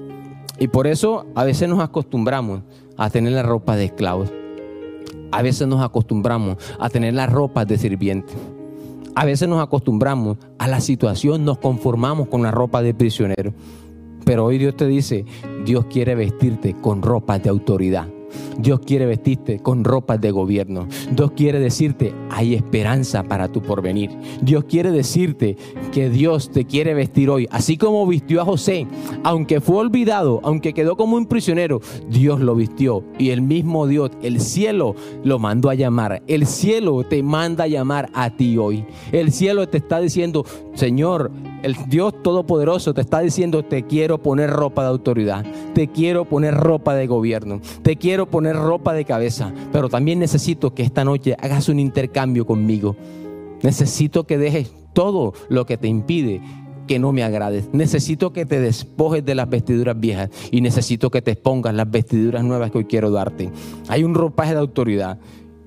Y 0.59 0.69
por 0.69 0.87
eso 0.87 1.27
a 1.35 1.43
veces 1.43 1.69
nos 1.69 1.81
acostumbramos 1.81 2.63
a 2.97 3.11
tener 3.11 3.33
la 3.33 3.43
ropa 3.43 3.75
de 3.77 3.87
esclavos. 3.87 4.31
A 5.33 5.43
veces 5.43 5.69
nos 5.69 5.83
acostumbramos 5.83 6.57
a 6.79 6.89
tener 6.89 7.15
las 7.15 7.31
ropas 7.31 7.67
de 7.67 7.79
sirviente. 7.79 8.33
A 9.15 9.25
veces 9.25 9.49
nos 9.49 9.63
acostumbramos 9.63 10.39
a 10.59 10.69
la 10.69 10.81
situación, 10.81 11.45
nos 11.45 11.59
conformamos 11.59 12.29
con 12.29 12.43
la 12.43 12.51
ropa 12.51 12.83
de 12.83 12.95
prisionero. 12.95 13.53
Pero 14.25 14.45
hoy 14.45 14.59
Dios 14.59 14.77
te 14.77 14.87
dice, 14.87 15.25
Dios 15.65 15.87
quiere 15.87 16.15
vestirte 16.15 16.77
con 16.81 17.03
ropas 17.03 17.43
de 17.43 17.51
autoridad. 17.51 18.07
Dios 18.59 18.81
quiere 18.81 19.07
vestirte 19.07 19.61
con 19.61 19.85
ropas 19.85 20.21
de 20.21 20.31
gobierno. 20.31 20.87
Dios 21.13 21.33
quiere 21.33 21.59
decirte, 21.61 22.13
hay 22.31 22.55
esperanza 22.55 23.23
para 23.23 23.49
tu 23.49 23.63
porvenir. 23.63 24.11
Dios 24.43 24.65
quiere 24.65 24.91
decirte 24.91 25.57
que 25.93 26.11
Dios 26.11 26.51
te 26.51 26.65
quiere 26.65 26.95
vestir 26.95 27.31
hoy, 27.31 27.49
así 27.51 27.77
como 27.77 28.07
vistió 28.07 28.41
a 28.41 28.45
José, 28.45 28.87
aunque 29.25 29.61
fue 29.61 29.77
olvidado, 29.77 30.41
aunque 30.43 30.73
quedó 30.73 30.97
como 30.97 31.17
un 31.17 31.27
prisionero, 31.27 31.81
Dios 32.09 32.41
lo 32.41 32.55
vistió 32.55 33.05
y 33.19 33.31
el 33.31 33.43
mismo 33.43 33.87
Dios, 33.87 34.11
el 34.23 34.41
cielo 34.41 34.95
lo 35.25 35.39
mandó 35.39 35.71
a 35.71 35.75
llamar. 35.75 36.23
El 36.27 36.47
cielo 36.47 37.05
te 37.05 37.23
manda 37.23 37.65
a 37.65 37.69
llamar 37.69 38.11
a 38.15 38.31
ti 38.31 38.57
hoy. 38.59 38.85
El 39.13 39.33
cielo 39.33 39.69
te 39.69 39.79
está 39.79 40.01
diciendo, 40.01 40.45
Señor, 40.75 41.31
el 41.63 41.77
Dios 41.89 42.15
Todopoderoso 42.23 42.95
te 42.95 43.01
está 43.03 43.21
diciendo, 43.21 43.63
te 43.63 43.83
quiero 43.83 44.19
poner 44.19 44.51
ropa 44.51 44.83
de 44.83 44.89
autoridad, 44.89 45.45
te 45.75 45.89
quiero 45.89 46.25
poner 46.25 46.55
ropa 46.55 46.95
de 46.95 47.07
gobierno, 47.07 47.61
te 47.83 47.97
quiero 47.97 48.20
poner 48.27 48.57
ropa 48.57 48.93
de 48.93 49.05
cabeza, 49.05 49.53
pero 49.73 49.89
también 49.89 50.19
necesito 50.19 50.75
que 50.75 50.83
esta 50.83 51.05
noche 51.05 51.37
hagas 51.41 51.69
un 51.69 51.79
intercambio 51.79 52.47
conmigo. 52.47 52.97
Necesito 53.63 54.25
que 54.25 54.39
dejes 54.39 54.73
todo 54.93 55.33
lo 55.49 55.67
que 55.67 55.77
te 55.77 55.89
impide 55.89 56.41
que 56.91 56.99
no 56.99 57.13
me 57.13 57.23
agrades. 57.23 57.69
Necesito 57.73 58.33
que 58.33 58.45
te 58.45 58.59
despojes 58.59 59.25
de 59.25 59.37
las 59.37 59.49
vestiduras 59.49 59.99
viejas 60.01 60.29
y 60.51 60.61
necesito 60.61 61.09
que 61.09 61.23
te 61.23 61.37
pongas 61.37 61.73
las 61.73 61.89
vestiduras 61.89 62.43
nuevas 62.43 62.73
que 62.73 62.79
hoy 62.79 62.85
quiero 62.87 63.13
darte. 63.13 63.51
Hay 63.87 64.03
un 64.03 64.13
ropaje 64.13 64.55
de 64.55 64.59
autoridad 64.59 65.19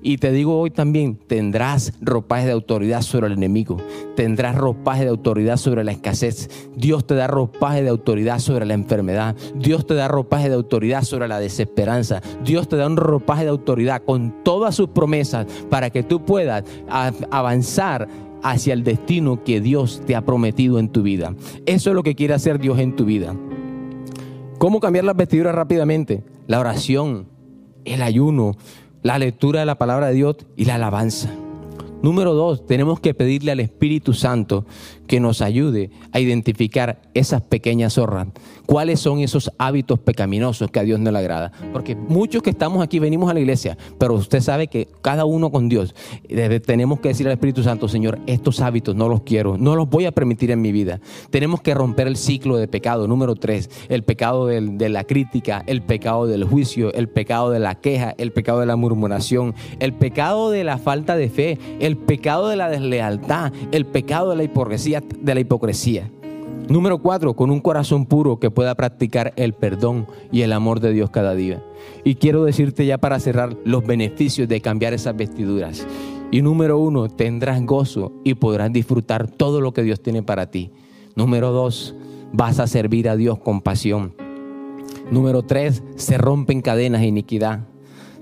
y 0.06 0.18
te 0.18 0.30
digo 0.32 0.60
hoy 0.60 0.70
también, 0.70 1.16
tendrás 1.16 1.94
ropaje 2.02 2.44
de 2.44 2.52
autoridad 2.52 3.00
sobre 3.00 3.28
el 3.28 3.32
enemigo, 3.32 3.78
tendrás 4.14 4.54
ropaje 4.54 5.04
de 5.04 5.08
autoridad 5.08 5.56
sobre 5.56 5.82
la 5.82 5.92
escasez, 5.92 6.50
Dios 6.76 7.06
te 7.06 7.14
da 7.14 7.26
ropaje 7.26 7.82
de 7.82 7.88
autoridad 7.88 8.38
sobre 8.38 8.66
la 8.66 8.74
enfermedad, 8.74 9.34
Dios 9.56 9.86
te 9.86 9.94
da 9.94 10.06
ropaje 10.06 10.50
de 10.50 10.56
autoridad 10.56 11.04
sobre 11.04 11.26
la 11.26 11.40
desesperanza, 11.40 12.20
Dios 12.44 12.68
te 12.68 12.76
da 12.76 12.86
un 12.86 12.98
ropaje 12.98 13.44
de 13.44 13.50
autoridad 13.50 14.02
con 14.04 14.44
todas 14.44 14.74
sus 14.74 14.90
promesas 14.90 15.46
para 15.70 15.88
que 15.88 16.02
tú 16.02 16.22
puedas 16.22 16.64
avanzar 17.30 18.06
hacia 18.42 18.74
el 18.74 18.84
destino 18.84 19.42
que 19.42 19.62
Dios 19.62 20.02
te 20.06 20.14
ha 20.14 20.26
prometido 20.26 20.78
en 20.78 20.90
tu 20.90 21.02
vida. 21.02 21.34
Eso 21.64 21.88
es 21.88 21.96
lo 21.96 22.02
que 22.02 22.14
quiere 22.14 22.34
hacer 22.34 22.58
Dios 22.58 22.78
en 22.78 22.94
tu 22.94 23.06
vida. 23.06 23.34
¿Cómo 24.58 24.80
cambiar 24.80 25.06
las 25.06 25.16
vestiduras 25.16 25.54
rápidamente? 25.54 26.22
La 26.46 26.60
oración, 26.60 27.26
el 27.86 28.02
ayuno, 28.02 28.54
la 29.04 29.18
lectura 29.18 29.60
de 29.60 29.66
la 29.66 29.76
palabra 29.76 30.08
de 30.08 30.14
Dios 30.14 30.36
y 30.56 30.64
la 30.64 30.76
alabanza. 30.76 31.28
Número 32.02 32.32
dos, 32.32 32.66
tenemos 32.66 33.00
que 33.00 33.12
pedirle 33.12 33.52
al 33.52 33.60
Espíritu 33.60 34.14
Santo 34.14 34.64
que 35.06 35.20
nos 35.20 35.42
ayude 35.42 35.90
a 36.12 36.20
identificar 36.20 37.00
esas 37.14 37.42
pequeñas 37.42 37.94
zorras. 37.94 38.28
¿Cuáles 38.66 39.00
son 39.00 39.20
esos 39.20 39.52
hábitos 39.58 39.98
pecaminosos 39.98 40.70
que 40.70 40.80
a 40.80 40.84
Dios 40.84 40.98
no 40.98 41.10
le 41.10 41.18
agrada? 41.18 41.52
Porque 41.72 41.94
muchos 41.94 42.42
que 42.42 42.50
estamos 42.50 42.82
aquí 42.82 42.98
venimos 42.98 43.30
a 43.30 43.34
la 43.34 43.40
iglesia, 43.40 43.76
pero 43.98 44.14
usted 44.14 44.40
sabe 44.40 44.68
que 44.68 44.88
cada 45.02 45.26
uno 45.26 45.50
con 45.50 45.68
Dios 45.68 45.94
tenemos 46.64 47.00
que 47.00 47.08
decir 47.08 47.26
al 47.26 47.34
Espíritu 47.34 47.62
Santo, 47.62 47.88
Señor, 47.88 48.18
estos 48.26 48.60
hábitos 48.60 48.96
no 48.96 49.08
los 49.08 49.22
quiero, 49.22 49.58
no 49.58 49.76
los 49.76 49.90
voy 49.90 50.06
a 50.06 50.12
permitir 50.12 50.50
en 50.50 50.62
mi 50.62 50.72
vida. 50.72 51.00
Tenemos 51.30 51.60
que 51.60 51.74
romper 51.74 52.06
el 52.06 52.16
ciclo 52.16 52.56
de 52.56 52.66
pecado. 52.66 53.06
Número 53.06 53.34
tres, 53.34 53.68
el 53.90 54.02
pecado 54.02 54.46
de 54.46 54.88
la 54.88 55.04
crítica, 55.04 55.62
el 55.66 55.82
pecado 55.82 56.26
del 56.26 56.44
juicio, 56.44 56.92
el 56.94 57.08
pecado 57.08 57.50
de 57.50 57.58
la 57.58 57.74
queja, 57.74 58.14
el 58.16 58.32
pecado 58.32 58.60
de 58.60 58.66
la 58.66 58.76
murmuración, 58.76 59.54
el 59.78 59.92
pecado 59.92 60.50
de 60.50 60.64
la 60.64 60.78
falta 60.78 61.16
de 61.16 61.28
fe, 61.28 61.58
el 61.80 61.98
pecado 61.98 62.48
de 62.48 62.56
la 62.56 62.70
deslealtad, 62.70 63.52
el 63.72 63.84
pecado 63.84 64.30
de 64.30 64.36
la 64.36 64.44
hipocresía 64.44 64.93
de 65.02 65.34
la 65.34 65.40
hipocresía. 65.40 66.10
Número 66.68 66.98
cuatro, 66.98 67.34
con 67.34 67.50
un 67.50 67.60
corazón 67.60 68.06
puro 68.06 68.38
que 68.38 68.50
pueda 68.50 68.74
practicar 68.74 69.34
el 69.36 69.52
perdón 69.52 70.06
y 70.32 70.42
el 70.42 70.52
amor 70.52 70.80
de 70.80 70.92
Dios 70.92 71.10
cada 71.10 71.34
día. 71.34 71.62
Y 72.04 72.14
quiero 72.14 72.44
decirte 72.44 72.86
ya 72.86 72.96
para 72.96 73.20
cerrar 73.20 73.56
los 73.64 73.86
beneficios 73.86 74.48
de 74.48 74.60
cambiar 74.62 74.94
esas 74.94 75.14
vestiduras. 75.14 75.86
Y 76.30 76.40
número 76.40 76.78
uno, 76.78 77.08
tendrás 77.08 77.62
gozo 77.64 78.12
y 78.24 78.34
podrás 78.34 78.72
disfrutar 78.72 79.28
todo 79.28 79.60
lo 79.60 79.74
que 79.74 79.82
Dios 79.82 80.00
tiene 80.00 80.22
para 80.22 80.50
ti. 80.50 80.70
Número 81.16 81.52
dos, 81.52 81.94
vas 82.32 82.58
a 82.60 82.66
servir 82.66 83.08
a 83.10 83.16
Dios 83.16 83.38
con 83.38 83.60
pasión. 83.60 84.14
Número 85.10 85.42
tres, 85.42 85.82
se 85.96 86.16
rompen 86.16 86.62
cadenas 86.62 87.02
de 87.02 87.08
iniquidad 87.08 87.60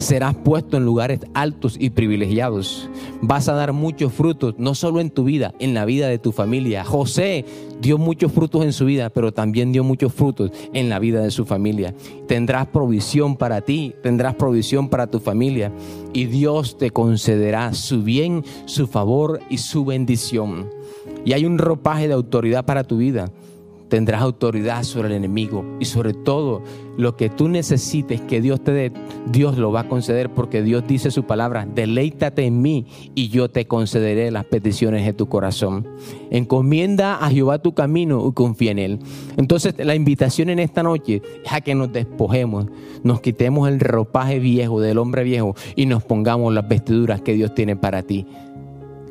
serás 0.02 0.34
puesto 0.34 0.76
en 0.76 0.84
lugares 0.84 1.20
altos 1.32 1.76
y 1.78 1.90
privilegiados. 1.90 2.90
Vas 3.24 3.48
a 3.48 3.52
dar 3.52 3.72
muchos 3.72 4.12
frutos, 4.12 4.56
no 4.58 4.74
solo 4.74 5.00
en 5.00 5.10
tu 5.10 5.22
vida, 5.22 5.54
en 5.60 5.74
la 5.74 5.84
vida 5.84 6.08
de 6.08 6.18
tu 6.18 6.32
familia. 6.32 6.84
José 6.84 7.44
dio 7.80 7.96
muchos 7.96 8.32
frutos 8.32 8.64
en 8.64 8.72
su 8.72 8.84
vida, 8.84 9.10
pero 9.10 9.32
también 9.32 9.70
dio 9.70 9.84
muchos 9.84 10.12
frutos 10.12 10.50
en 10.72 10.88
la 10.88 10.98
vida 10.98 11.22
de 11.22 11.30
su 11.30 11.44
familia. 11.44 11.94
Tendrás 12.26 12.66
provisión 12.66 13.36
para 13.36 13.60
ti, 13.60 13.94
tendrás 14.02 14.34
provisión 14.34 14.88
para 14.88 15.06
tu 15.06 15.20
familia 15.20 15.70
y 16.12 16.24
Dios 16.24 16.76
te 16.78 16.90
concederá 16.90 17.74
su 17.74 18.02
bien, 18.02 18.44
su 18.66 18.88
favor 18.88 19.38
y 19.48 19.58
su 19.58 19.84
bendición. 19.84 20.68
Y 21.24 21.32
hay 21.32 21.44
un 21.44 21.58
ropaje 21.58 22.08
de 22.08 22.14
autoridad 22.14 22.64
para 22.64 22.82
tu 22.82 22.96
vida 22.96 23.30
tendrás 23.92 24.22
autoridad 24.22 24.84
sobre 24.84 25.08
el 25.08 25.16
enemigo 25.16 25.66
y 25.78 25.84
sobre 25.84 26.14
todo 26.14 26.62
lo 26.96 27.14
que 27.14 27.28
tú 27.28 27.48
necesites 27.48 28.22
que 28.22 28.40
Dios 28.40 28.64
te 28.64 28.72
dé, 28.72 28.92
Dios 29.30 29.58
lo 29.58 29.70
va 29.70 29.80
a 29.80 29.88
conceder 29.90 30.30
porque 30.32 30.62
Dios 30.62 30.84
dice 30.88 31.10
su 31.10 31.24
palabra, 31.24 31.66
deleítate 31.66 32.46
en 32.46 32.62
mí 32.62 32.86
y 33.14 33.28
yo 33.28 33.50
te 33.50 33.66
concederé 33.66 34.30
las 34.30 34.46
peticiones 34.46 35.04
de 35.04 35.12
tu 35.12 35.28
corazón. 35.28 35.86
Encomienda 36.30 37.16
a 37.16 37.28
Jehová 37.28 37.58
tu 37.58 37.74
camino 37.74 38.26
y 38.26 38.32
confía 38.32 38.70
en 38.70 38.78
él. 38.78 38.98
Entonces 39.36 39.74
la 39.76 39.94
invitación 39.94 40.48
en 40.48 40.60
esta 40.60 40.82
noche 40.82 41.20
es 41.44 41.52
a 41.52 41.60
que 41.60 41.74
nos 41.74 41.92
despojemos, 41.92 42.68
nos 43.02 43.20
quitemos 43.20 43.68
el 43.68 43.78
ropaje 43.78 44.38
viejo 44.38 44.80
del 44.80 44.96
hombre 44.96 45.22
viejo 45.22 45.54
y 45.76 45.84
nos 45.84 46.02
pongamos 46.02 46.54
las 46.54 46.66
vestiduras 46.66 47.20
que 47.20 47.34
Dios 47.34 47.54
tiene 47.54 47.76
para 47.76 48.02
ti. 48.02 48.24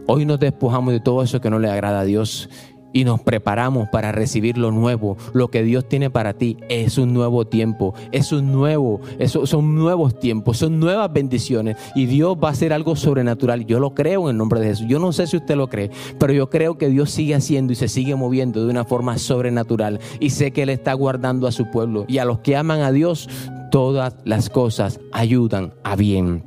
Hoy 0.08 0.26
nos 0.26 0.40
despojamos 0.40 0.92
de 0.92 1.00
todo 1.00 1.22
eso 1.22 1.40
que 1.40 1.50
no 1.50 1.60
le 1.60 1.70
agrada 1.70 2.00
a 2.00 2.04
Dios 2.04 2.50
y 2.94 3.04
nos 3.04 3.22
preparamos 3.22 3.90
para 3.90 4.12
recibir 4.12 4.58
lo 4.58 4.72
nuevo, 4.72 5.18
lo 5.34 5.50
que 5.50 5.64
Dios 5.64 5.88
tiene 5.88 6.10
para 6.10 6.34
ti 6.34 6.58
es 6.70 6.98
un 6.98 7.14
nuevo 7.14 7.46
tiempo, 7.46 7.94
es 8.12 8.32
un 8.32 8.52
nuevo, 8.52 9.02
son 9.26 9.76
nuevos 9.76 10.20
tiempos, 10.20 10.58
son 10.58 10.80
nuevas 10.80 11.12
bendiciones 11.12 11.78
y 11.96 12.06
Dios 12.06 12.38
va 12.42 12.50
a 12.50 12.52
hacer 12.52 12.74
algo 12.74 12.96
sobrenatural. 12.96 13.66
Yo 13.66 13.80
lo 13.80 13.94
creo 13.94 14.24
en 14.24 14.32
el 14.32 14.38
nombre 14.38 14.60
de 14.60 14.68
Jesús. 14.68 14.88
Yo 14.88 15.00
no 15.00 15.12
sé 15.14 15.28
si 15.28 15.38
usted 15.38 15.56
lo 15.56 15.68
cree, 15.68 15.92
pero 16.18 16.34
yo 16.34 16.50
creo 16.50 16.78
que 16.78 16.90
Dios 16.90 17.12
sigue 17.12 17.36
haciendo 17.36 17.74
y 17.74 17.76
se 17.76 17.88
sigue 17.88 18.16
moviendo 18.16 18.64
de 18.64 18.72
una 18.72 18.86
forma 18.86 19.18
sobrenatural 19.18 20.00
y 20.20 20.32
sé 20.32 20.52
que 20.52 20.64
Él 20.64 20.70
está 20.70 20.94
guardando 20.94 21.48
a 21.48 21.52
su 21.52 21.70
pueblo 21.70 22.06
y 22.08 22.18
a 22.18 22.26
los 22.26 22.40
que 22.40 22.56
aman 22.56 22.82
a 22.82 22.92
Dios, 22.92 23.30
todas 23.72 24.16
las 24.26 24.50
cosas 24.50 25.00
ayudan 25.12 25.74
a 25.84 25.96
bien. 25.96 26.44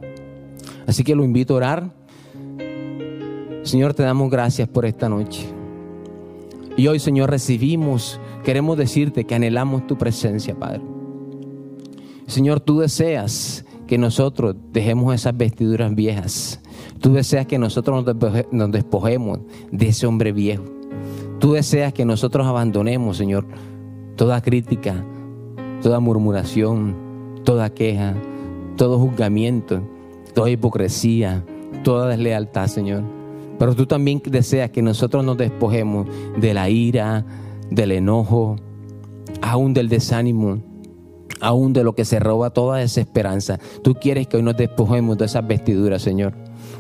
Así 0.87 1.04
que 1.04 1.14
lo 1.14 1.24
invito 1.24 1.54
a 1.54 1.57
orar. 1.57 1.90
Señor, 3.62 3.94
te 3.94 4.02
damos 4.02 4.30
gracias 4.30 4.68
por 4.68 4.85
esta 4.85 5.09
noche. 5.09 5.54
Y 6.77 6.89
hoy, 6.89 6.99
Señor, 6.99 7.31
recibimos, 7.31 8.21
queremos 8.43 8.77
decirte 8.77 9.25
que 9.25 9.35
anhelamos 9.35 9.87
tu 9.87 9.97
presencia, 9.97 10.59
Padre. 10.59 10.81
Señor, 12.27 12.61
tú 12.61 12.81
deseas 12.81 13.65
que 13.87 13.99
nosotros 13.99 14.57
dejemos 14.73 15.15
esas 15.15 15.37
vestiduras 15.37 15.95
viejas. 15.95 16.61
Tú 17.01 17.13
deseas 17.13 17.47
que 17.47 17.59
nosotros 17.59 18.05
nos 18.51 18.73
despojemos 18.73 19.41
de 19.71 19.89
ese 19.89 20.07
hombre 20.07 20.33
viejo. 20.33 20.65
Tú 21.39 21.53
deseas 21.53 21.93
que 21.93 22.05
nosotros 22.05 22.47
abandonemos, 22.47 23.17
Señor, 23.17 23.47
toda 24.17 24.41
crítica, 24.41 25.05
toda 25.83 26.01
murmuración, 26.01 26.97
toda 27.45 27.71
queja, 27.71 28.15
todo 28.77 28.99
juzgamiento, 28.99 29.83
toda 30.35 30.51
hipocresía, 30.51 31.45
toda 31.83 32.09
deslealtad, 32.09 32.67
Señor. 32.67 33.03
Pero 33.59 33.75
tú 33.75 33.87
también 33.87 34.21
deseas 34.25 34.71
que 34.71 34.83
nosotros 34.83 35.25
nos 35.25 35.37
despojemos 35.37 36.07
de 36.37 36.55
la 36.55 36.69
ira, 36.69 37.25
del 37.71 37.93
enojo, 37.93 38.57
aún 39.43 39.75
del 39.75 39.88
desánimo, 39.88 40.62
aún 41.40 41.73
de 41.73 41.85
lo 41.85 41.95
que 41.95 42.05
se 42.05 42.19
roba 42.19 42.51
toda 42.51 42.83
esa 42.83 43.01
esperanza. 43.01 43.59
Tú 43.83 43.95
quieres 43.95 44.27
que 44.27 44.37
hoy 44.37 44.43
nos 44.43 44.57
despojemos 44.57 45.19
de 45.19 45.27
esas 45.27 45.47
vestiduras, 45.47 46.03
Señor 46.03 46.35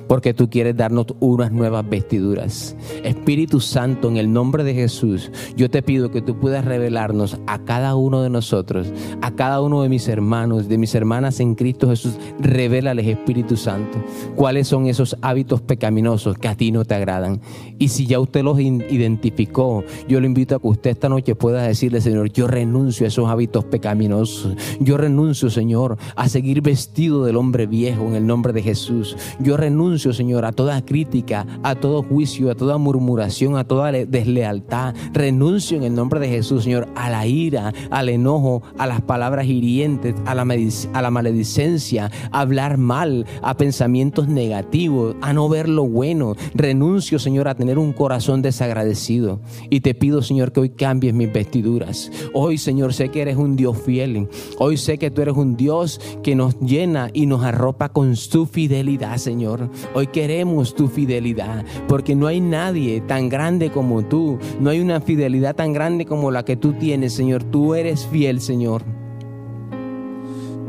porque 0.08 0.34
tú 0.34 0.50
quieres 0.50 0.76
darnos 0.76 1.06
unas 1.20 1.52
nuevas 1.52 1.88
vestiduras. 1.88 2.76
Espíritu 3.02 3.60
Santo, 3.60 4.08
en 4.08 4.16
el 4.16 4.32
nombre 4.32 4.64
de 4.64 4.74
Jesús, 4.74 5.30
yo 5.56 5.70
te 5.70 5.82
pido 5.82 6.10
que 6.10 6.22
tú 6.22 6.38
puedas 6.38 6.64
revelarnos 6.64 7.38
a 7.46 7.64
cada 7.64 7.94
uno 7.94 8.22
de 8.22 8.30
nosotros, 8.30 8.92
a 9.22 9.30
cada 9.32 9.60
uno 9.60 9.82
de 9.82 9.88
mis 9.88 10.08
hermanos, 10.08 10.68
de 10.68 10.78
mis 10.78 10.94
hermanas 10.94 11.40
en 11.40 11.54
Cristo 11.54 11.88
Jesús, 11.88 12.14
revélales, 12.38 13.06
Espíritu 13.06 13.56
Santo, 13.56 13.98
cuáles 14.36 14.68
son 14.68 14.86
esos 14.86 15.16
hábitos 15.22 15.60
pecaminosos 15.60 16.38
que 16.38 16.48
a 16.48 16.56
ti 16.56 16.72
no 16.72 16.84
te 16.84 16.94
agradan. 16.94 17.40
Y 17.78 17.88
si 17.88 18.06
ya 18.06 18.20
usted 18.20 18.42
los 18.42 18.58
identificó, 18.60 19.84
yo 20.08 20.20
lo 20.20 20.26
invito 20.26 20.56
a 20.56 20.60
que 20.60 20.68
usted 20.68 20.90
esta 20.90 21.08
noche 21.08 21.34
pueda 21.34 21.62
decirle, 21.62 22.00
Señor, 22.00 22.30
yo 22.32 22.46
renuncio 22.46 23.04
a 23.04 23.08
esos 23.08 23.28
hábitos 23.28 23.64
pecaminosos. 23.64 24.56
Yo 24.80 24.96
renuncio, 24.96 25.50
Señor, 25.50 25.96
a 26.16 26.28
seguir 26.28 26.62
vestido 26.62 27.24
del 27.24 27.36
hombre 27.36 27.66
viejo 27.66 28.06
en 28.06 28.14
el 28.14 28.26
nombre 28.26 28.52
de 28.52 28.62
Jesús. 28.62 29.16
Yo 29.40 29.56
renuncio 29.56 29.73
Señor, 30.12 30.44
a 30.44 30.52
toda 30.52 30.84
crítica, 30.84 31.46
a 31.62 31.74
todo 31.74 32.02
juicio, 32.02 32.50
a 32.50 32.54
toda 32.54 32.78
murmuración, 32.78 33.56
a 33.56 33.64
toda 33.64 33.92
deslealtad. 33.92 34.94
Renuncio 35.12 35.76
en 35.76 35.82
el 35.82 35.94
nombre 35.94 36.20
de 36.20 36.28
Jesús, 36.28 36.64
Señor, 36.64 36.88
a 36.94 37.10
la 37.10 37.26
ira, 37.26 37.72
al 37.90 38.08
enojo, 38.08 38.62
a 38.78 38.86
las 38.86 39.02
palabras 39.02 39.46
hirientes, 39.46 40.14
a 40.24 40.34
la 40.34 41.10
maledicencia, 41.10 42.10
a 42.30 42.40
hablar 42.40 42.78
mal, 42.78 43.26
a 43.42 43.56
pensamientos 43.56 44.28
negativos, 44.28 45.16
a 45.20 45.32
no 45.32 45.48
ver 45.48 45.68
lo 45.68 45.84
bueno. 45.84 46.34
Renuncio, 46.54 47.18
Señor, 47.18 47.48
a 47.48 47.54
tener 47.54 47.78
un 47.78 47.92
corazón 47.92 48.42
desagradecido. 48.42 49.40
Y 49.70 49.80
te 49.80 49.94
pido, 49.94 50.22
Señor, 50.22 50.52
que 50.52 50.60
hoy 50.60 50.70
cambies 50.70 51.14
mis 51.14 51.32
vestiduras. 51.32 52.10
Hoy, 52.32 52.58
Señor, 52.58 52.94
sé 52.94 53.08
que 53.08 53.22
eres 53.22 53.36
un 53.36 53.56
Dios 53.56 53.76
fiel. 53.78 54.28
Hoy 54.58 54.76
sé 54.76 54.98
que 54.98 55.10
tú 55.10 55.22
eres 55.22 55.36
un 55.36 55.56
Dios 55.56 56.00
que 56.22 56.34
nos 56.34 56.58
llena 56.60 57.10
y 57.12 57.26
nos 57.26 57.42
arropa 57.42 57.88
con 57.88 58.16
su 58.16 58.46
fidelidad, 58.46 59.16
Señor. 59.16 59.63
Hoy 59.94 60.08
queremos 60.08 60.74
tu 60.74 60.88
fidelidad, 60.88 61.64
porque 61.88 62.14
no 62.14 62.26
hay 62.26 62.40
nadie 62.40 63.00
tan 63.00 63.28
grande 63.28 63.70
como 63.70 64.04
tú. 64.04 64.38
No 64.60 64.70
hay 64.70 64.80
una 64.80 65.00
fidelidad 65.00 65.56
tan 65.56 65.72
grande 65.72 66.06
como 66.06 66.30
la 66.30 66.44
que 66.44 66.56
tú 66.56 66.74
tienes, 66.74 67.12
Señor. 67.12 67.42
Tú 67.44 67.74
eres 67.74 68.06
fiel, 68.06 68.40
Señor. 68.40 68.82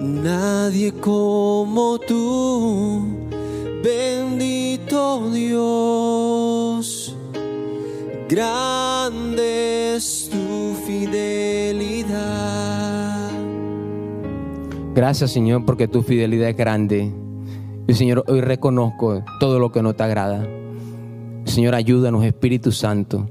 Nadie 0.00 0.92
como 0.92 1.98
tú, 1.98 3.02
bendito 3.82 5.28
Dios. 5.30 5.98
Gracias, 14.98 15.30
Señor, 15.30 15.64
porque 15.64 15.86
tu 15.86 16.02
fidelidad 16.02 16.48
es 16.48 16.56
grande. 16.56 17.14
Y 17.86 17.94
Señor, 17.94 18.24
hoy 18.26 18.40
reconozco 18.40 19.22
todo 19.38 19.60
lo 19.60 19.70
que 19.70 19.80
no 19.80 19.94
te 19.94 20.02
agrada. 20.02 20.44
Señor, 21.44 21.76
ayúdanos, 21.76 22.24
Espíritu 22.24 22.72
Santo. 22.72 23.24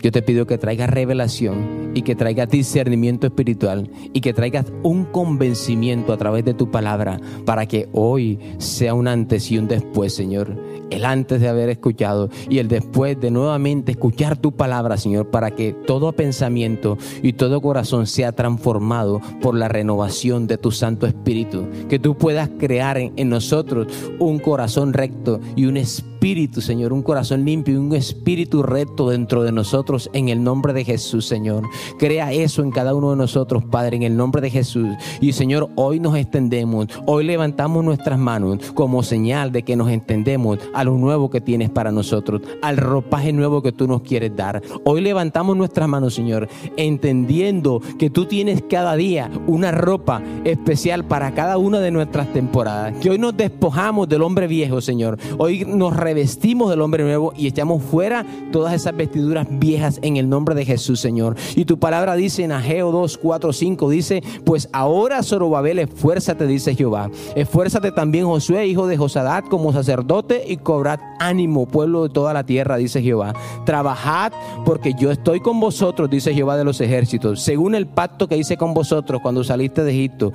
Yo 0.00 0.12
te 0.12 0.22
pido 0.22 0.46
que 0.46 0.58
traigas 0.58 0.90
revelación 0.90 1.92
y 1.94 2.02
que 2.02 2.14
traigas 2.14 2.48
discernimiento 2.48 3.26
espiritual 3.26 3.90
y 4.12 4.20
que 4.20 4.34
traigas 4.34 4.66
un 4.82 5.04
convencimiento 5.06 6.12
a 6.12 6.16
través 6.18 6.44
de 6.44 6.54
tu 6.54 6.70
palabra 6.70 7.20
para 7.44 7.66
que 7.66 7.88
hoy 7.92 8.38
sea 8.58 8.94
un 8.94 9.08
antes 9.08 9.50
y 9.50 9.58
un 9.58 9.68
después, 9.68 10.14
Señor 10.14 10.56
el 10.90 11.04
antes 11.04 11.40
de 11.40 11.48
haber 11.48 11.68
escuchado 11.68 12.30
y 12.48 12.58
el 12.58 12.68
después 12.68 13.20
de 13.20 13.30
nuevamente 13.30 13.92
escuchar 13.92 14.36
tu 14.36 14.52
palabra, 14.52 14.96
Señor, 14.96 15.30
para 15.30 15.50
que 15.50 15.72
todo 15.72 16.12
pensamiento 16.12 16.98
y 17.22 17.32
todo 17.34 17.60
corazón 17.60 18.06
sea 18.06 18.32
transformado 18.32 19.20
por 19.40 19.54
la 19.54 19.68
renovación 19.68 20.46
de 20.46 20.58
tu 20.58 20.70
Santo 20.70 21.06
Espíritu. 21.06 21.66
Que 21.88 21.98
tú 21.98 22.16
puedas 22.16 22.50
crear 22.58 22.98
en, 22.98 23.28
nosotros 23.28 23.88
un 24.18 24.38
corazón 24.38 24.92
recto 24.92 25.40
y 25.56 25.66
un 25.66 25.76
espíritu, 25.76 26.15
Señor, 26.60 26.92
un 26.92 27.02
corazón 27.02 27.44
limpio 27.44 27.74
y 27.74 27.76
un 27.76 27.94
espíritu 27.94 28.62
recto 28.64 29.10
dentro 29.10 29.44
de 29.44 29.52
nosotros 29.52 30.10
en 30.12 30.28
el 30.28 30.42
nombre 30.42 30.72
de 30.72 30.84
Jesús, 30.84 31.24
Señor. 31.24 31.62
Crea 31.98 32.32
eso 32.32 32.62
en 32.62 32.72
cada 32.72 32.94
uno 32.94 33.10
de 33.10 33.16
nosotros, 33.16 33.64
Padre, 33.64 33.96
en 33.96 34.02
el 34.02 34.16
nombre 34.16 34.42
de 34.42 34.50
Jesús. 34.50 34.88
Y 35.20 35.32
Señor, 35.32 35.70
hoy 35.76 36.00
nos 36.00 36.16
extendemos, 36.16 36.88
hoy 37.06 37.24
levantamos 37.24 37.84
nuestras 37.84 38.18
manos 38.18 38.72
como 38.74 39.04
señal 39.04 39.52
de 39.52 39.62
que 39.62 39.76
nos 39.76 39.88
entendemos 39.90 40.58
a 40.74 40.82
lo 40.82 40.98
nuevo 40.98 41.30
que 41.30 41.40
tienes 41.40 41.70
para 41.70 41.92
nosotros, 41.92 42.42
al 42.60 42.76
ropaje 42.76 43.32
nuevo 43.32 43.62
que 43.62 43.70
tú 43.70 43.86
nos 43.86 44.02
quieres 44.02 44.34
dar. 44.34 44.60
Hoy 44.84 45.02
levantamos 45.02 45.56
nuestras 45.56 45.88
manos, 45.88 46.14
Señor, 46.14 46.48
entendiendo 46.76 47.80
que 48.00 48.10
tú 48.10 48.24
tienes 48.24 48.64
cada 48.68 48.96
día 48.96 49.30
una 49.46 49.70
ropa 49.70 50.22
especial 50.44 51.04
para 51.04 51.34
cada 51.34 51.56
una 51.56 51.78
de 51.78 51.92
nuestras 51.92 52.32
temporadas. 52.32 52.94
Que 52.98 53.10
hoy 53.10 53.18
nos 53.18 53.36
despojamos 53.36 54.08
del 54.08 54.22
hombre 54.22 54.48
viejo, 54.48 54.80
Señor. 54.80 55.18
Hoy 55.38 55.64
nos 55.64 55.96
revestimos 56.16 56.70
del 56.70 56.80
hombre 56.80 57.04
nuevo 57.04 57.34
y 57.36 57.46
echamos 57.46 57.82
fuera 57.82 58.24
todas 58.50 58.72
esas 58.72 58.96
vestiduras 58.96 59.46
viejas 59.50 59.98
en 60.00 60.16
el 60.16 60.30
nombre 60.30 60.54
de 60.54 60.64
Jesús, 60.64 60.98
Señor. 60.98 61.36
Y 61.54 61.66
tu 61.66 61.78
palabra 61.78 62.16
dice 62.16 62.42
en 62.42 62.52
Ageo 62.52 62.90
2, 62.90 63.18
4, 63.18 63.52
5, 63.52 63.90
dice, 63.90 64.22
pues 64.46 64.70
ahora 64.72 65.22
Zorobabel, 65.22 65.78
esfuérzate, 65.78 66.46
dice 66.46 66.74
Jehová. 66.74 67.10
Esfuérzate 67.34 67.92
también 67.92 68.24
Josué, 68.24 68.66
hijo 68.66 68.86
de 68.86 68.96
Josadat, 68.96 69.44
como 69.48 69.74
sacerdote 69.74 70.42
y 70.48 70.56
cobrad 70.56 71.00
ánimo, 71.18 71.66
pueblo 71.66 72.04
de 72.04 72.08
toda 72.08 72.32
la 72.32 72.44
tierra, 72.44 72.78
dice 72.78 73.02
Jehová. 73.02 73.34
Trabajad 73.66 74.32
porque 74.64 74.94
yo 74.98 75.10
estoy 75.10 75.40
con 75.40 75.60
vosotros, 75.60 76.08
dice 76.08 76.32
Jehová 76.32 76.56
de 76.56 76.64
los 76.64 76.80
ejércitos, 76.80 77.42
según 77.42 77.74
el 77.74 77.86
pacto 77.86 78.26
que 78.26 78.38
hice 78.38 78.56
con 78.56 78.72
vosotros 78.72 79.20
cuando 79.20 79.44
saliste 79.44 79.84
de 79.84 79.90
Egipto 79.90 80.32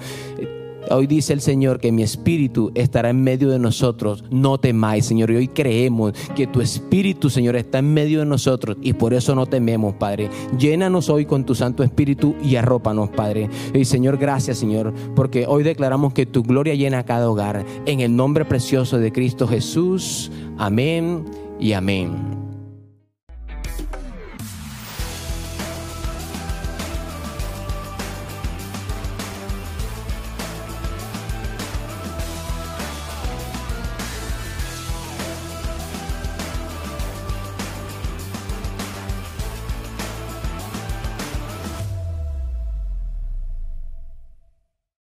Hoy 0.90 1.08
dice 1.08 1.34
el 1.34 1.42
Señor 1.42 1.80
que 1.80 1.92
mi 1.92 2.04
espíritu 2.04 2.72
estará 2.76 3.10
en 3.10 3.24
medio 3.24 3.50
de 3.50 3.60
nosotros. 3.60 4.24
No 4.32 4.58
temáis, 4.58 5.06
Señor. 5.06 5.32
Y 5.32 5.36
hoy 5.36 5.48
creemos 5.48 6.14
que 6.36 6.48
tu 6.48 6.62
espíritu, 6.62 7.30
Señor, 7.30 7.56
está 7.56 7.80
en 7.80 7.94
medio 7.94 8.20
de 8.20 8.26
nosotros 8.26 8.78
y 8.82 8.94
por 8.94 9.14
eso 9.14 9.36
no 9.36 9.46
tememos, 9.46 9.96
Padre. 9.96 10.30
Llénanos 10.58 11.10
hoy 11.10 11.26
con 11.26 11.46
tu 11.46 11.56
Santo 11.56 11.84
Espíritu 11.84 12.36
y 12.44 12.56
arrópanos, 12.56 13.10
Padre. 13.10 13.50
Y 13.74 13.86
Señor, 13.86 14.18
gracias, 14.18 14.58
Señor, 14.58 14.94
porque 15.16 15.46
hoy 15.48 15.64
declaramos 15.64 16.14
que 16.14 16.26
tu 16.26 16.44
gloria 16.44 16.76
llena 16.76 17.06
cada 17.06 17.30
hogar. 17.30 17.66
En 17.86 18.00
el 18.00 18.16
nombre 18.16 18.46
precioso 18.46 18.98
de 18.98 19.12
Cristo 19.12 19.48
Jesús. 19.48 20.32
Amén 20.58 21.26
y 21.60 21.74
amén. 21.74 22.41